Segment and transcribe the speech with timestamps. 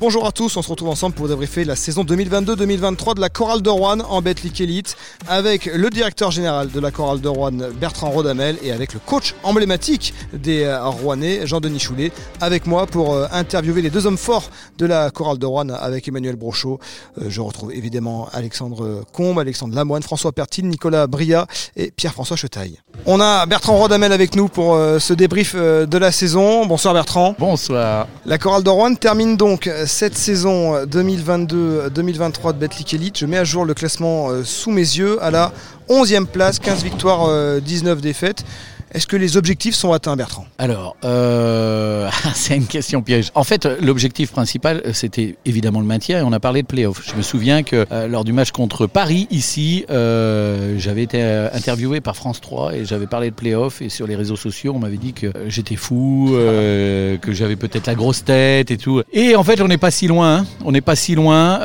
[0.00, 3.62] Bonjour à tous, on se retrouve ensemble pour débriefer la saison 2022-2023 de la Chorale
[3.62, 4.96] de Rouen en Betclic Elite
[5.28, 9.36] avec le directeur général de la Chorale de Rouen Bertrand Rodamel et avec le coach
[9.44, 12.10] emblématique des euh, Rouennais Jean-Denis Choulet
[12.40, 16.08] avec moi pour euh, interviewer les deux hommes forts de la Chorale de Rouen avec
[16.08, 16.80] Emmanuel Brochot.
[17.22, 22.80] Euh, je retrouve évidemment Alexandre Combe, Alexandre Lamoine, François Pertine, Nicolas Bria et Pierre-François Chetaille.
[23.06, 26.66] On a Bertrand Rodamel avec nous pour ce débrief de la saison.
[26.66, 27.36] Bonsoir Bertrand.
[27.38, 28.08] Bonsoir.
[28.26, 33.18] La Chorale de Rouen termine donc cette saison 2022-2023 de Betclic Elite.
[33.18, 35.52] Je mets à jour le classement euh, sous mes yeux à la
[35.88, 38.44] 11e place, 15 victoires, 19 euh, défaites.
[38.94, 40.46] Est-ce que les objectifs sont atteints, Bertrand?
[40.56, 43.32] Alors, euh, c'est une question piège.
[43.34, 47.02] En fait, l'objectif principal, c'était évidemment le maintien et on a parlé de playoff.
[47.04, 52.00] Je me souviens que euh, lors du match contre Paris, ici, euh, j'avais été interviewé
[52.00, 54.96] par France 3 et j'avais parlé de playoff et sur les réseaux sociaux, on m'avait
[54.96, 59.02] dit que j'étais fou, que j'avais peut-être la grosse tête et tout.
[59.12, 60.36] Et en fait, on n'est pas si loin.
[60.36, 60.46] Hein.
[60.64, 61.58] On n'est pas si loin.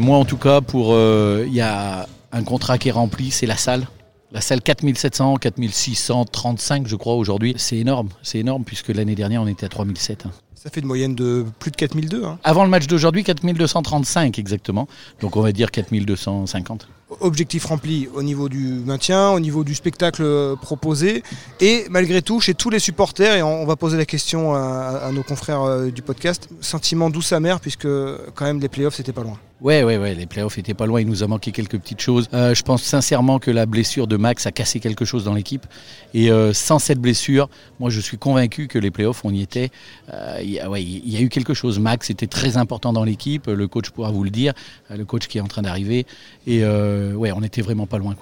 [0.00, 3.56] moi, en tout cas, pour il y a un contrat qui est rempli, c'est la
[3.56, 3.86] salle.
[4.30, 9.46] La salle 4700, 4635 je crois aujourd'hui, c'est énorme, c'est énorme puisque l'année dernière on
[9.46, 10.26] était à 3007.
[10.26, 10.30] Hein.
[10.54, 12.24] Ça fait une moyenne de plus de 4002.
[12.24, 12.38] Hein.
[12.44, 14.86] Avant le match d'aujourd'hui, 4235 exactement.
[15.20, 16.88] Donc on va dire 4250
[17.20, 21.22] objectif rempli au niveau du maintien, au niveau du spectacle euh, proposé,
[21.58, 25.22] et malgré tout, chez tous les supporters, et on va poser la question à, nos
[25.22, 27.88] confrères euh, du podcast, sentiment douce amer, puisque
[28.34, 29.38] quand même les playoffs, c'était pas loin.
[29.60, 31.00] Ouais, ouais, ouais, les playoffs étaient pas loin.
[31.00, 32.28] Il nous a manqué quelques petites choses.
[32.32, 35.66] Euh, je pense sincèrement que la blessure de Max a cassé quelque chose dans l'équipe.
[36.14, 37.48] Et sans cette blessure,
[37.80, 39.70] moi, je suis convaincu que les playoffs, on y était.
[40.08, 41.78] Ouais, il y a eu quelque chose.
[41.78, 43.46] Max était très important dans l'équipe.
[43.46, 44.52] Le coach pourra vous le dire.
[44.90, 46.06] Le coach qui est en train d'arriver.
[46.46, 48.14] Et euh, ouais, on était vraiment pas loin.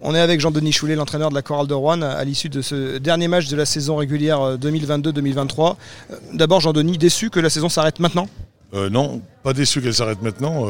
[0.00, 2.98] On est avec Jean-Denis Choulet, l'entraîneur de la Chorale de Rouen, à l'issue de ce
[2.98, 5.70] dernier match de la saison régulière 2022-2023.
[5.70, 5.74] Euh,
[6.10, 8.28] euh, d'abord, Jean-Denis, déçu que la saison s'arrête maintenant?
[8.74, 10.66] Non, pas déçu qu'elle s'arrête maintenant.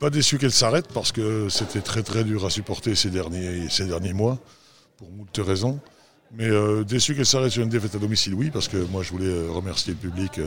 [0.00, 4.38] pas déçu qu'elle s'arrête parce que c'était très très dur à supporter ces derniers, mois,
[4.96, 5.78] pour moult raisons.
[6.36, 6.48] Mais
[6.84, 9.92] déçu qu'elle s'arrête sur une défaite à domicile, oui, parce que moi je voulais remercier
[9.92, 10.40] le public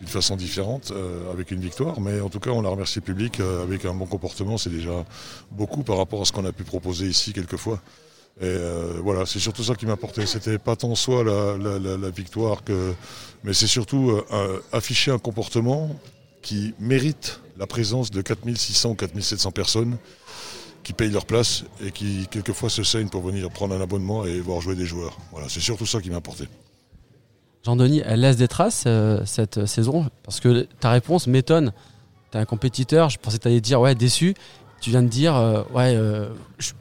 [0.00, 2.00] d'une façon différente euh, avec une victoire.
[2.00, 4.58] Mais en tout cas, on a remercié le public euh, avec un bon comportement.
[4.58, 5.04] C'est déjà
[5.50, 7.80] beaucoup par rapport à ce qu'on a pu proposer ici quelquefois.
[8.40, 10.26] Et euh, voilà, c'est surtout ça qui m'a apporté.
[10.26, 12.92] C'était pas tant soit la, victoire que,
[13.44, 14.20] mais c'est surtout
[14.72, 15.90] afficher un comportement
[16.44, 19.96] qui mérite la présence de 4600 ou 4700 personnes
[20.84, 24.38] qui payent leur place et qui quelquefois se saignent pour venir prendre un abonnement et
[24.40, 25.18] voir jouer des joueurs.
[25.32, 26.46] Voilà, c'est surtout ça qui m'a apporté.
[27.64, 31.72] Jean-Denis, elle laisse des traces euh, cette saison Parce que ta réponse m'étonne.
[32.30, 34.34] Tu es un compétiteur, je pensais que tu allais dire ouais, déçu.
[34.82, 36.28] Tu viens de dire euh, ouais, euh,
[36.58, 36.72] je,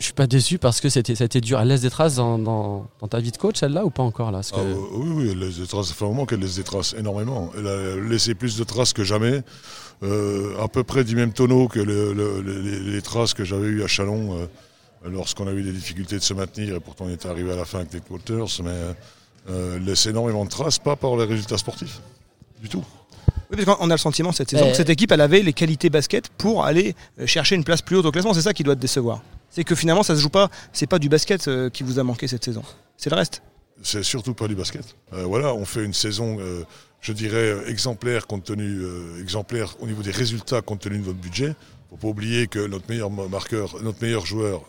[0.00, 1.60] je suis pas déçu parce que c'était, ça a été dur.
[1.60, 4.56] Elle laisse des traces dans, ta vie de coach, celle-là, ou pas encore là ah,
[4.94, 5.88] Oui, oui, elle laisse des traces.
[5.88, 7.50] Ça fait un moment qu'elle laisse des traces, énormément.
[7.56, 9.42] Elle a laissé plus de traces que jamais.
[10.02, 14.48] à peu près du même tonneau que les, traces que j'avais eues à Chalon
[15.04, 17.64] lorsqu'on a eu des difficultés de se maintenir et pourtant on était arrivé à la
[17.64, 18.62] fin avec les Walters.
[18.64, 18.94] Mais
[19.48, 22.00] euh, laisse énormément de traces, pas par les résultats sportifs,
[22.60, 22.84] du tout.
[23.50, 25.88] Oui, parce qu'on a le sentiment cette saison que cette équipe, elle avait les qualités
[25.88, 28.34] basket pour aller euh, chercher une place plus haute au classement.
[28.34, 29.22] C'est ça qui doit te décevoir.
[29.50, 30.48] C'est que finalement, ça se joue pas.
[30.72, 32.62] C'est pas du basket euh, qui vous a manqué cette saison.
[32.96, 33.42] C'est le reste.
[33.82, 34.84] C'est surtout pas du basket.
[35.10, 36.36] voilà, on fait une saison,
[37.00, 38.52] je dirais, exemplaire compte
[39.18, 41.54] exemplaire au niveau des résultats compte tenu de notre budget.
[41.88, 44.62] Faut pas oublier que notre meilleur marqueur, notre meilleur joueur,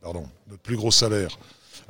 [0.00, 1.38] pardon, notre plus gros salaire,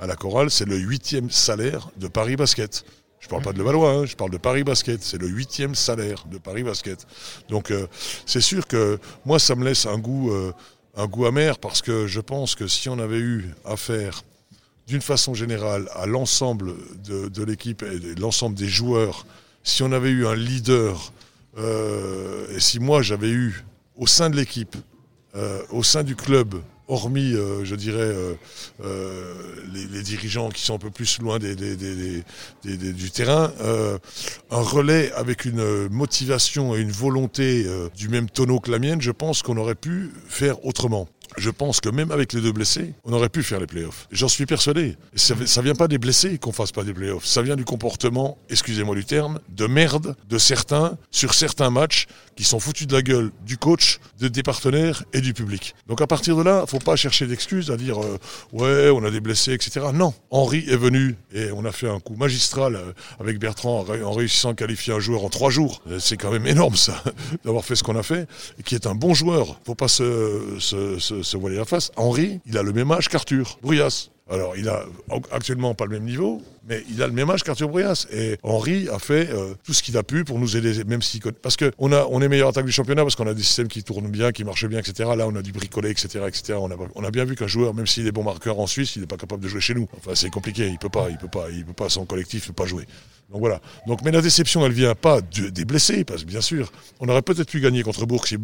[0.01, 2.85] à la chorale, c'est le huitième salaire de Paris Basket.
[3.21, 5.03] Je ne parle pas de Levallois, hein, je parle de Paris Basket.
[5.03, 7.07] C'est le huitième salaire de Paris Basket.
[7.51, 7.87] Donc euh,
[8.25, 10.53] c'est sûr que moi, ça me laisse un goût, euh,
[10.97, 14.23] un goût amer parce que je pense que si on avait eu affaire
[14.87, 16.75] d'une façon générale à l'ensemble
[17.05, 19.27] de, l'équipe et de l'ensemble des joueurs,
[19.63, 21.13] si on avait eu un leader
[21.59, 23.65] euh, et si moi j'avais eu
[23.97, 24.77] au sein de l'équipe,
[25.71, 28.35] au sein du club, hormis, euh, je dirais, euh,
[28.85, 29.35] euh,
[29.73, 33.53] les, dirigeants qui sont un peu plus loin du terrain,
[34.51, 37.67] un relais avec une motivation et une volonté
[37.97, 41.09] du même tonneau que la mienne, je pense qu'on aurait pu faire autrement.
[41.37, 44.09] Je pense que même avec les deux blessés, on aurait pu faire les playoffs.
[44.11, 44.97] J'en suis persuadé.
[45.15, 47.25] Ça, ne vient pas des blessés qu'on fasse pas des playoffs.
[47.25, 52.07] Ça vient du comportement, excusez-moi du terme, de merde de certains sur certains matchs
[52.41, 55.75] qui sont foutus de la gueule du coach, de, des partenaires et du public.
[55.89, 58.19] Donc à partir de là, faut pas chercher d'excuses à dire euh,
[58.53, 59.89] ouais, on a des blessés, etc.
[59.93, 64.13] Non, Henri est venu et on a fait un coup magistral euh, avec Bertrand en
[64.13, 65.83] réussissant à qualifier un joueur en trois jours.
[65.91, 67.05] Euh, c'est quand même énorme ça,
[67.45, 68.27] d'avoir fait ce qu'on a fait,
[68.65, 69.61] qui est un bon joueur.
[69.67, 71.93] Faut pas se voiler la face.
[71.97, 74.09] Henri, il a le même âge qu'Arthur Bruyas.
[74.31, 74.85] Alors, il a
[75.33, 78.07] actuellement pas le même niveau, mais il a le même âge qu'Arthur Bruyas.
[78.13, 81.21] Et Henri a fait euh, tout ce qu'il a pu pour nous aider, même si
[81.43, 83.67] parce que on a on est meilleur attaque du championnat parce qu'on a des systèmes
[83.67, 85.11] qui tournent bien, qui marchent bien, etc.
[85.17, 86.59] Là, on a du bricolé, etc., etc.
[86.61, 88.95] On a on a bien vu qu'un joueur, même s'il est bon marqueur en Suisse,
[88.95, 89.89] il n'est pas capable de jouer chez nous.
[89.97, 90.69] Enfin, c'est compliqué.
[90.69, 92.87] Il peut pas, il peut pas, il peut pas sans collectif, il peut pas jouer.
[93.31, 93.61] Donc voilà.
[93.87, 97.09] Donc, mais la déception, elle vient pas de, des blessés, parce que bien sûr, on
[97.09, 98.39] aurait peut-être pu gagner contre Bourg si,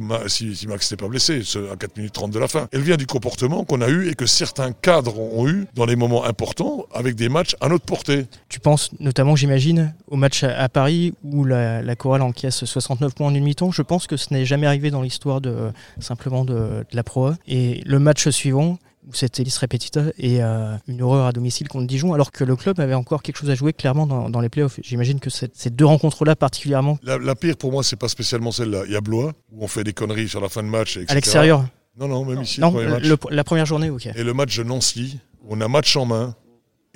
[0.69, 1.43] Max n'était pas blessé,
[1.73, 2.69] à 4 minutes 30 de la fin.
[2.73, 5.97] Elle vient du comportement qu'on a eu et que certains cadres ont eu dans les
[5.97, 8.27] moments importants avec des matchs à notre portée.
[8.49, 13.29] Tu penses notamment, j'imagine, au match à, Paris où la, la chorale encaisse 69 points
[13.29, 13.71] en une mi-temps.
[13.71, 17.32] Je pense que ce n'est jamais arrivé dans l'histoire de simplement de, la Pro.
[17.47, 21.87] Et le match suivant, où cette hélice répétita et euh, une horreur à domicile contre
[21.87, 24.49] Dijon, alors que le club avait encore quelque chose à jouer clairement dans, dans les
[24.49, 24.81] playoffs.
[24.82, 26.99] J'imagine que cette, ces deux rencontres-là particulièrement.
[27.03, 28.82] La, la, pire pour moi, c'est pas spécialement celle-là.
[28.87, 31.06] Il y a Blois, où on fait des conneries sur la fin de match, etc.
[31.11, 31.64] À l'extérieur
[31.99, 32.61] Non, non, même ici.
[32.61, 34.06] Non, le le, la première journée, ok.
[34.06, 35.19] Et le match de Nancy,
[35.49, 36.35] on a match en main,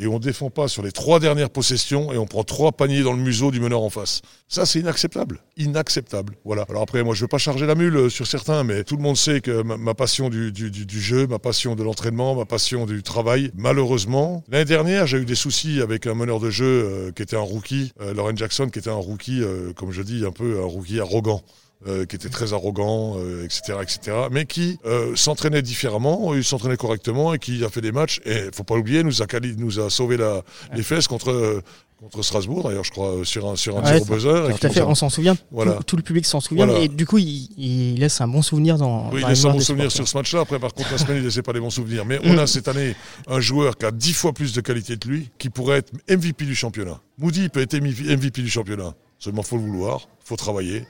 [0.00, 3.12] et on défend pas sur les trois dernières possessions et on prend trois paniers dans
[3.12, 4.22] le museau du meneur en face.
[4.48, 5.40] Ça, c'est inacceptable.
[5.58, 6.36] Inacceptable.
[6.44, 6.64] Voilà.
[6.70, 9.16] Alors après, moi, je veux pas charger la mule sur certains, mais tout le monde
[9.16, 10.52] sait que ma, passion du,
[10.88, 15.34] jeu, ma passion de l'entraînement, ma passion du travail, malheureusement, l'année dernière, j'ai eu des
[15.34, 18.78] soucis avec un meneur de jeu euh, qui était un rookie, euh, Lauren Jackson, qui
[18.78, 21.42] était un rookie, euh, comme je dis, un peu un rookie arrogant.
[21.88, 26.76] Euh, qui était très arrogant, euh, etc., etc., mais qui euh, s'entraînait différemment, il s'entraînait
[26.76, 28.20] correctement et qui a fait des matchs.
[28.26, 30.42] Et faut pas l'oublier, nous a nous a sauvé la,
[30.74, 31.62] les fesses contre
[31.98, 34.58] contre Strasbourg, d'ailleurs, je crois, sur un, sur un ouais, tir au buzzer.
[34.58, 35.36] Tout à fait, on s'en souvient.
[35.50, 35.74] Voilà.
[35.74, 36.66] Tout, tout, le public s'en souvient.
[36.66, 36.80] Voilà.
[36.82, 39.10] Et du coup, il, il, laisse un bon souvenir dans.
[39.10, 40.40] Oui, dans il laisse un bon souvenir sur ce match-là.
[40.40, 42.04] Après, par contre, la semaine, il laissait pas des bons souvenirs.
[42.04, 42.94] Mais on a cette année
[43.26, 46.44] un joueur qui a dix fois plus de qualité que lui, qui pourrait être MVP
[46.44, 47.00] du championnat.
[47.18, 48.94] Moody peut être MVP du championnat.
[49.18, 50.84] Seulement, faut le vouloir, faut travailler,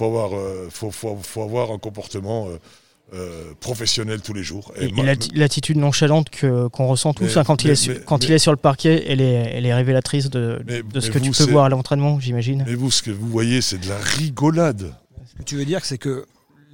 [0.00, 2.48] faut avoir, euh, faut, faut, faut avoir un comportement.
[2.48, 2.58] Euh,
[3.12, 4.72] euh, professionnel tous les jours.
[4.80, 8.00] Et, et l'attitude nonchalante que qu'on ressent tous Mais- hein, quand, il, est sur, mais-
[8.06, 11.10] quand il est sur le parquet, elle est, elle est révélatrice de, Mais- de ce
[11.10, 12.62] que vous, tu peux voir à l'entraînement, j'imagine.
[12.68, 14.94] Mais vous, ce que vous voyez, c'est de la rigolade.
[15.28, 16.24] Ce que tu veux dire, c'est que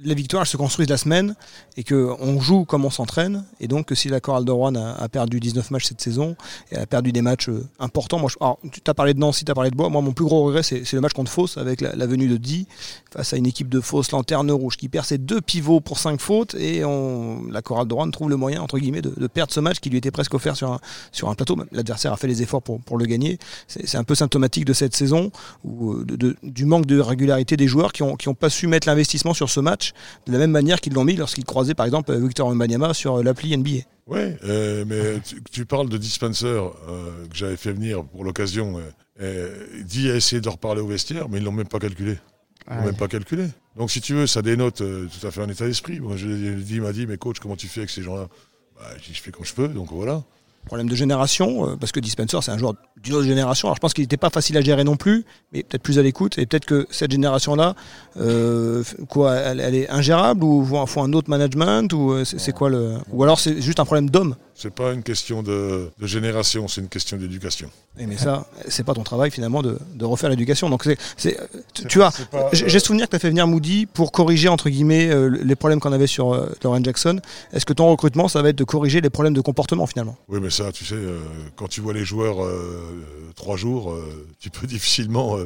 [0.03, 1.33] les victoires elles se construisent la semaine
[1.77, 3.45] et que on joue comme on s'entraîne.
[3.59, 6.35] Et donc si la chorale de Rouen a, perdu 19 matchs cette saison
[6.71, 9.51] et a perdu des matchs euh, importants moi alors, tu as parlé de Nancy tu
[9.51, 9.89] as parlé de Bois.
[9.89, 12.67] Moi mon plus gros regret c'est le match contre Fos avec la, venue de Di
[13.11, 16.19] face à une équipe de Fos lanterne rouge qui perd ses deux pivots pour cinq
[16.19, 16.81] fautes et
[17.51, 19.97] la chorale de Rouen trouve le moyen entre guillemets de, perdre ce match qui lui
[19.97, 20.71] était presque offert sur
[21.29, 21.57] un, plateau.
[21.71, 23.37] L'adversaire a fait les efforts pour, le gagner.
[23.67, 25.31] C'est un peu symptomatique de cette saison
[25.63, 28.87] ou euh, du manque de régularité des joueurs qui ont, qui ont pas su mettre
[28.87, 29.93] l'investissement sur ce match
[30.25, 33.55] de la même manière qu'ils l'ont mis lorsqu'ils croisaient par exemple Victor Wembanyama sur l'appli
[33.57, 33.83] NBA.
[34.07, 36.69] Oui, euh, mais tu, tu, parles de Dispenser euh,
[37.29, 38.79] que j'avais fait venir pour l'occasion.
[39.19, 42.17] Euh, dit a essayé de leur parler au vestiaire, mais ils l'ont même pas calculé.
[42.69, 42.85] Ils l'ont Ouais.
[42.87, 43.47] même pas calculé.
[43.75, 45.99] Donc si tu veux, ça dénote euh, tout à fait un état d'esprit.
[45.99, 48.27] Moi, je il m'a dit, mais coach, comment tu fais avec ces gens-là?
[48.75, 50.23] Bah, Je dis, je fais comme je peux, donc voilà.
[50.67, 53.69] Problème de génération, euh, parce que Dispenser c'est un joueur d'une autre génération.
[53.69, 56.01] Alors je pense qu'il n'était pas facile à gérer non plus, mais peut-être plus à
[56.01, 56.37] l'écoute.
[56.37, 57.75] Et peut-être que cette génération-là,
[58.19, 62.51] euh, quoi, elle, elle est ingérable ou faut, faut un autre management ou euh, c'est
[62.51, 64.35] quoi le Ou alors c'est juste un problème d'homme.
[64.59, 67.69] C'est pas une question de, de génération, c'est une question d'éducation.
[67.95, 70.69] Mais ça, c'est pas ton travail finalement de, de refaire l'éducation.
[70.69, 70.87] Donc
[71.17, 71.37] c'est,
[71.73, 71.99] tu,
[72.53, 75.79] j'ai souvenir que tu as fait venir Moody pour corriger entre guillemets euh, les problèmes
[75.79, 77.19] qu'on avait sur euh, Lauren Jackson.
[77.53, 80.17] Est-ce que ton recrutement, ça va être de corriger les problèmes de comportement finalement?
[80.27, 81.19] Oui, mais ça, tu sais, euh,
[81.55, 83.03] quand tu vois les joueurs euh,
[83.35, 83.95] trois jours,
[84.39, 85.37] tu peux difficilement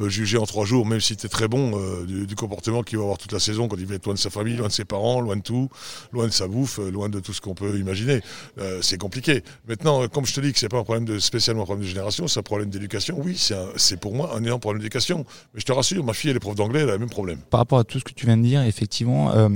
[0.00, 1.72] juger en trois jours, même si tu es très bon,
[2.06, 4.18] du, du comportement qu'il va avoir toute la saison quand il va être loin de
[4.18, 5.68] sa famille, loin de ses parents, loin de tout,
[6.12, 8.22] loin de sa bouffe, loin de tout ce qu'on peut imaginer.
[8.58, 9.42] Euh, c'est compliqué.
[9.68, 11.84] Maintenant, euh, comme je te dis que c'est pas un problème de spécialement un problème
[11.84, 13.20] de génération, c'est un problème d'éducation.
[13.22, 13.36] Oui,
[13.76, 15.24] c'est pour moi un énorme problème d'éducation.
[15.54, 17.38] Mais je te rassure, ma fille, elle est prof d'anglais, elle a le même problème.
[17.50, 19.48] Par rapport à tout ce que tu viens de dire, effectivement, euh,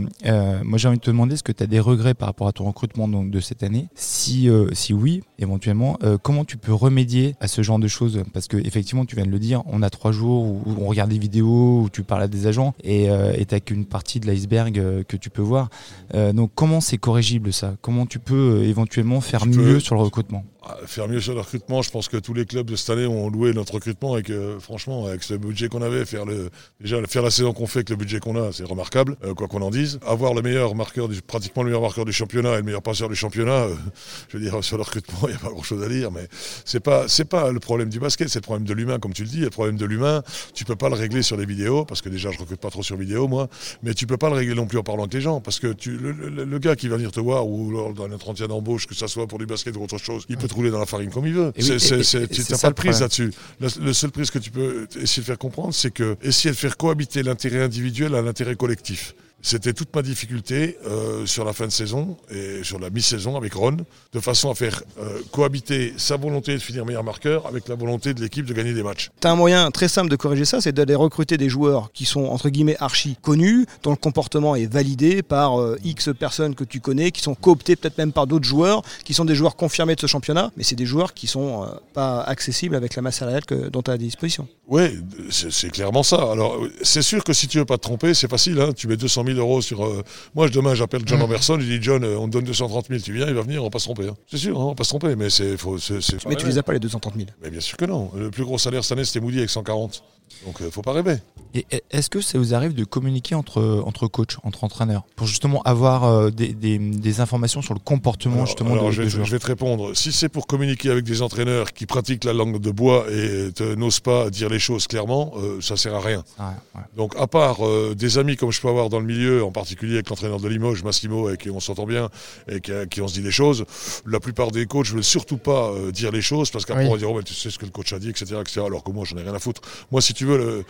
[0.64, 2.52] moi j'ai envie de te demander est-ce que tu as des regrets par rapport à
[2.52, 3.86] ton recrutement donc, de cette année?
[3.94, 8.22] Si, si oui, éventuellement, comment tu peux remédier à ce genre de choses?
[8.32, 11.10] Parce que effectivement, tu viens de le dire, on a trois jours où, on regarde
[11.10, 15.04] des vidéos, où tu parles à des agents et et t'as qu'une partie de l'iceberg
[15.06, 15.68] que tu peux voir.
[16.14, 17.76] Donc comment c'est corrigible ça?
[17.80, 21.32] Comment tu peux euh, éventuellement faire mieux peux- sur le recrutement Ah, Faire mieux sur
[21.34, 24.18] le recrutement, je pense que tous les clubs de cette année ont loué notre recrutement
[24.18, 27.66] et que franchement, avec ce budget qu'on avait, faire le déjà faire la saison qu'on
[27.66, 29.98] fait avec le budget qu'on a, c'est remarquable, euh, quoi qu'on en dise.
[30.06, 33.08] Avoir le meilleur marqueur, du, pratiquement le meilleur marqueur du championnat et le meilleur passeur
[33.08, 33.74] du championnat, euh,
[34.28, 36.28] je veux dire sur le recrutement, il n'y a pas grand-chose à dire, mais
[36.64, 39.22] c'est pas c'est pas le problème du basket, c'est le problème de l'humain, comme tu
[39.22, 39.40] le dis.
[39.40, 40.22] Le problème de l'humain,
[40.54, 42.82] tu peux pas le régler sur les vidéos, parce que déjà je recrute pas trop
[42.82, 43.48] sur vidéo moi,
[43.82, 45.72] mais tu peux pas le régler non plus en parlant avec les gens, parce que
[45.72, 48.77] tu, le, le- le gars qui va venir te voir ou lors d'un entretien d'embauche,
[48.86, 50.86] que ça soit pour du basket ou autre chose, il peut te rouler dans la
[50.86, 51.52] farine comme il veut.
[51.56, 53.32] Oui, C'est- tu n'as pas de prise là-dessus.
[53.60, 56.56] Le, le seul prise que tu peux essayer de faire comprendre, c'est que essayer de
[56.56, 59.14] faire cohabiter l'intérêt individuel à l'intérêt collectif.
[59.40, 63.54] C'était toute ma difficulté euh, sur la fin de saison et sur la mi-saison avec
[63.54, 63.76] Ron,
[64.12, 68.14] de façon à faire euh, cohabiter sa volonté de finir meilleur marqueur avec la volonté
[68.14, 69.10] de l'équipe de gagner des matchs.
[69.20, 72.24] T'as un moyen très simple de corriger ça, c'est d'aller recruter des joueurs qui sont
[72.24, 76.80] entre guillemets archi connus, dont le comportement est validé par euh, X personnes que tu
[76.80, 80.00] connais, qui sont cooptés peut-être même par d'autres joueurs, qui sont des joueurs confirmés de
[80.00, 83.68] ce championnat, mais c'est des joueurs qui sont pas accessibles avec la masse salariale que,
[83.68, 84.48] dont tu as à disposition.
[84.68, 86.16] Oui, c'est clairement ça.
[86.30, 88.60] Alors, c'est sûr que si tu veux pas te tromper, c'est facile.
[88.60, 88.72] Hein.
[88.76, 89.84] Tu mets 200 000 euros sur.
[89.84, 90.02] euh,
[90.34, 91.58] Moi, je- demain, j'appelle John Anderson.
[91.60, 93.00] Je dis John, euh, on te donne 230 000.
[93.00, 93.60] Tu viens, il va venir.
[93.62, 94.08] On va pas se tromper.
[94.08, 94.16] hein.
[94.30, 95.16] C'est sûr, hein, on va pas se tromper.
[95.16, 95.56] Mais c'est.
[95.56, 97.26] faut- c'est- c'est- Mais tu les as pas les 230 000.
[97.42, 98.10] Mais bien sûr que non.
[98.16, 100.02] Le plus gros salaire cette année, c'était Moody avec 140.
[100.46, 101.16] Donc, euh, faut pas rêver.
[101.54, 105.62] Et est-ce que ça vous arrive de communiquer entre, entre coachs, entre entraîneurs, pour justement
[105.62, 109.08] avoir euh, des, des- des informations sur le comportement Alors, justement alors, de, je, vais
[109.08, 109.94] joueurs je vais te répondre.
[109.96, 114.00] Si c'est pour communiquer avec des entraîneurs qui pratiquent la langue de bois et n'osent
[114.00, 116.22] pas dire les choses clairement, euh, ça sert à rien.
[116.38, 116.80] Ouais.
[116.96, 119.94] Donc, à part euh, des amis comme je peux avoir dans le milieu, en particulier
[119.94, 122.10] avec l'entraîneur de Limoges, Massimo, avec qui on s'entend bien
[122.50, 123.64] et qui, qui on se dit les choses,
[124.06, 126.88] la plupart des coachs ne veulent surtout pas dire les choses parce qu'après Oui.
[126.90, 128.36] on va dire, oh, mais tu sais ce que le coach a dit, etc.
[128.40, 128.60] etc.
[128.66, 129.62] alors que moi, j'en ai rien à foutre.
[129.90, 130.64] Moi, si tu veux,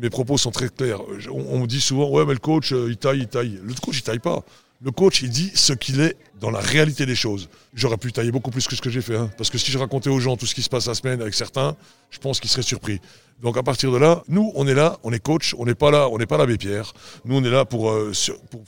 [0.00, 1.00] mes propos sont très clairs.
[1.30, 3.60] On, me dit souvent, ouais, mais le coach, euh, il taille, il taille.
[3.62, 4.42] Le coach, il taille pas.
[4.82, 7.50] Le coach, il dit ce qu'il est dans la réalité des choses.
[7.74, 9.16] J'aurais pu tailler beaucoup plus que ce que j'ai fait.
[9.16, 9.30] hein.
[9.36, 11.34] parce que si je racontais aux gens tout ce qui se passe la semaine avec
[11.34, 11.76] certains,
[12.10, 13.00] je pense qu'ils seraient surpris.
[13.42, 15.90] Donc à partir de là, nous, on est là, on est coach, on n'est pas
[15.90, 16.94] là, on n'est pas l'abbé Pierre.
[17.26, 18.12] Nous, on est là pour, euh,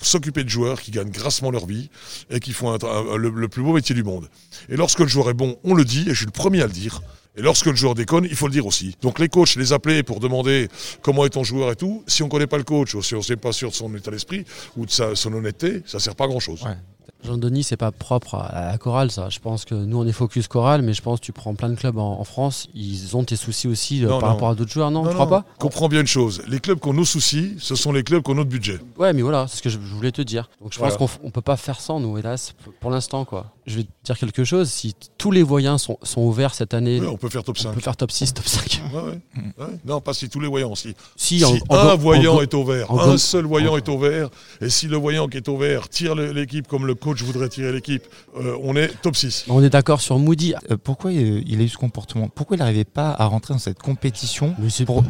[0.03, 1.89] s'occuper de joueurs qui gagnent grassement leur vie
[2.29, 2.77] et qui font
[3.17, 4.29] le plus beau métier du monde.
[4.69, 6.67] Et lorsque le joueur est bon, on le dit, et je suis le premier à
[6.67, 7.01] le dire.
[7.37, 8.97] Et lorsque le joueur déconne, il faut le dire aussi.
[9.03, 10.69] Donc les coachs, les appeler pour demander
[11.03, 13.21] comment est ton joueur et tout, si on connaît pas le coach, ou si on
[13.29, 14.45] n'est pas sûr de son état d'esprit
[14.77, 16.63] ou de sa, son honnêteté, ça sert pas à grand chose.
[16.63, 16.77] Ouais.
[17.25, 19.31] Jean-Denis, c'est pas propre à la chorale, ça.
[19.31, 21.71] Je pense que nous, on est focus chorale, mais je pense que tu prends plein
[21.71, 24.35] de clubs en, en France, ils ont tes soucis aussi euh, Non, par non.
[24.35, 25.45] rapport à d'autres joueurs, non, Tu crois pas?
[25.59, 26.43] Comprends bien une chose.
[26.49, 28.79] Les clubs qui ont nos soucis, ce sont les clubs qui ont notre budget.
[28.99, 30.51] Ouais, mais voilà, c'est ce que je je voulais te dire.
[30.61, 30.95] Donc je Voilà.
[30.97, 33.54] pense qu'on peut pas faire sans, nous, hélas, pour l'instant, quoi.
[33.67, 37.01] Je vais te dire quelque chose, si tous les voyants sont, sont ouverts cette année,
[37.01, 37.73] Ouais, on peut faire top on 5.
[37.73, 38.83] peut faire top 6, top 5.
[38.93, 39.21] Ouais, ouais.
[39.59, 39.73] Ouais.
[39.87, 40.75] Non, pas si tous les voyants.
[40.75, 43.73] Si, Si, si en- en un voyant en est au vert, en un seul voyant
[43.73, 44.29] en- est au vert,
[44.61, 47.73] et si le voyant qui est au vert tire l'équipe comme le coach voudrait tirer
[47.73, 48.05] l'équipe,
[48.39, 49.47] euh, on est top 6.
[49.49, 50.55] On est d'accord sur Moody.
[50.71, 52.29] Euh, pourquoi il, il a eu ce comportement?
[52.29, 54.55] Pourquoi il n'arrivait pas à rentrer dans cette compétition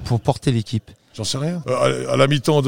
[0.05, 0.91] pour porter l'équipe?
[1.15, 1.63] J'en sais rien.
[1.69, 2.61] Euh, à, à la mi-temps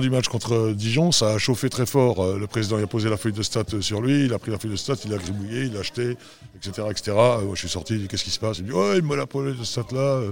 [0.00, 2.22] du match contre euh, Dijon, ça a chauffé très fort.
[2.24, 4.38] Euh, le président il a posé la feuille de stats euh, sur lui, il a
[4.38, 6.16] pris la feuille de stats, il l'a gribouillé, il l'a acheté,
[6.56, 6.86] etc.
[6.90, 7.12] etc.
[7.14, 8.58] Moi, je suis sorti, il dit qu'est-ce qui se passe?
[8.58, 10.22] Il me dit ouais, il me l'a posé de stats là.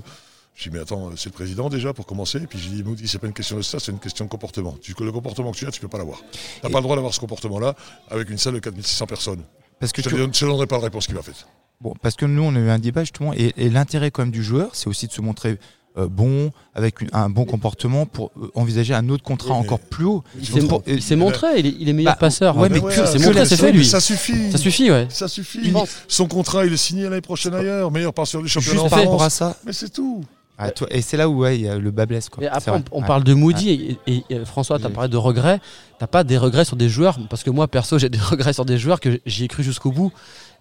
[0.55, 2.41] Je dis mais attends, c'est le président déjà pour commencer.
[2.49, 4.75] Puis j'ai dit c'est pas une question de stats, c'est une question de comportement.
[4.81, 6.23] Tu, le comportement que tu as, tu peux pas l'avoir.
[6.63, 7.75] T'as Et- pas le droit d'avoir ce comportement-là
[8.09, 9.43] avec une salle de 4600 personnes.
[9.79, 11.47] Parce que Je te tu- je te donnerai pas la réponse qu'il m'a faite.
[11.83, 14.31] Bon, parce que nous, on a eu un débat justement, et, et l'intérêt quand même
[14.31, 15.59] du joueur, c'est aussi de se montrer
[15.99, 19.79] euh, bon, avec une- un bon comportement pour euh, envisager un autre contrat Oui, encore
[19.81, 20.23] plus haut.
[20.39, 22.57] Il s'est montré, il est, il est meilleur Bah, passeur.
[22.57, 23.87] ouais, mais bah que- c'est montré, c'est fait, lui.
[23.87, 24.51] Ça suffit.
[24.53, 25.07] Ça suffit, ouais.
[25.11, 25.61] Ça suffit.
[25.65, 25.75] Il.
[26.09, 27.91] Son contrat, il est signé l'année prochaine ailleurs.
[27.91, 29.57] Meilleur passeur du championnat Juste par rapport à ça.
[29.65, 30.23] Mais c'est tout.
[30.59, 32.31] Ah, toi- et c'est là où ouais, il y a le bas blesse.
[32.31, 32.43] Quoi.
[32.43, 33.07] Mais C'est après, on, on Ouais.
[33.07, 34.95] parle de Moody et, et- et François, tu as Oui.
[34.95, 35.61] parlé de regrets.
[35.99, 38.65] T'as pas des regrets sur des joueurs Parce que moi, perso, j'ai des regrets sur
[38.65, 40.13] des joueurs que j'y ai cru jusqu'au bout.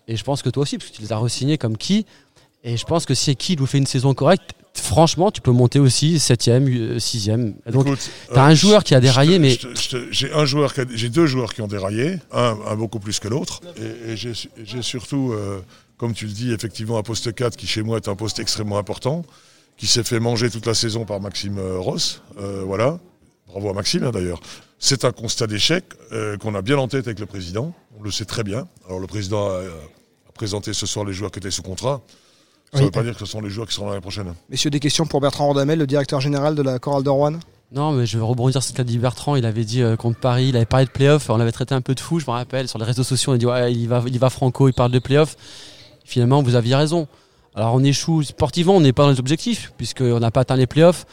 [0.10, 2.06] Et je pense que toi aussi, parce que tu les as re-signés comme qui?
[2.66, 5.80] Et je pense que si qui nous fait une saison correcte, franchement, tu peux monter
[5.80, 7.54] aussi 7ème, 6ème.
[7.72, 9.58] Donc, Écoute, t'as euh, un joueur qui a déraillé, mais-
[10.12, 13.62] j'ai un joueur, j'ai deux joueurs qui ont déraillé, un, un beaucoup plus que l'autre,
[13.78, 15.60] et, et j'ai surtout, euh,
[15.98, 18.80] comme tu le dis, effectivement un poste 4 qui chez moi est un poste extrêmement
[18.80, 19.24] important,
[19.78, 23.00] qui s'est fait manger toute la saison par Maxime euh, Ross, euh, voilà.
[23.48, 24.40] Bravo à Maxime hein, d'ailleurs.
[24.80, 27.74] C'est un constat d'échec euh, qu'on a bien en tête avec le président.
[27.98, 28.68] On le sait très bien.
[28.88, 32.02] Alors le président a, a présenté ce soir les joueurs qui étaient sous contrat.
[32.76, 32.86] Ça ne Oui.
[32.88, 34.34] veut pas dire que ce sont les joueurs qui seront l'année prochaine.
[34.50, 37.40] Messieurs, des questions pour Bertrand Rodamel, le directeur général de la Chorale de Rouen?
[37.72, 39.36] Non, mais je vais rebondir sur ce qu'a dit Bertrand.
[39.36, 41.30] Il avait dit euh, contre Paris, il avait parlé de playoff.
[41.30, 42.68] On l'avait traité un peu de fou, je me rappelle.
[42.68, 44.92] Sur les réseaux sociaux, on a dit ouais, il va, il va franco, il parle
[44.92, 45.36] de playoff.
[46.04, 47.08] Finalement, vous aviez raison.
[47.56, 50.68] Alors, on échoue sportivement, on n'est pas dans les objectifs, puisqu'on n'a pas atteint les
[50.68, 51.06] playoffs.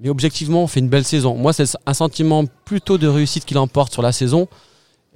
[0.00, 1.34] Mais objectivement, on fait une belle saison.
[1.34, 4.46] Moi, c'est un sentiment plutôt de réussite qu'il emporte sur la saison.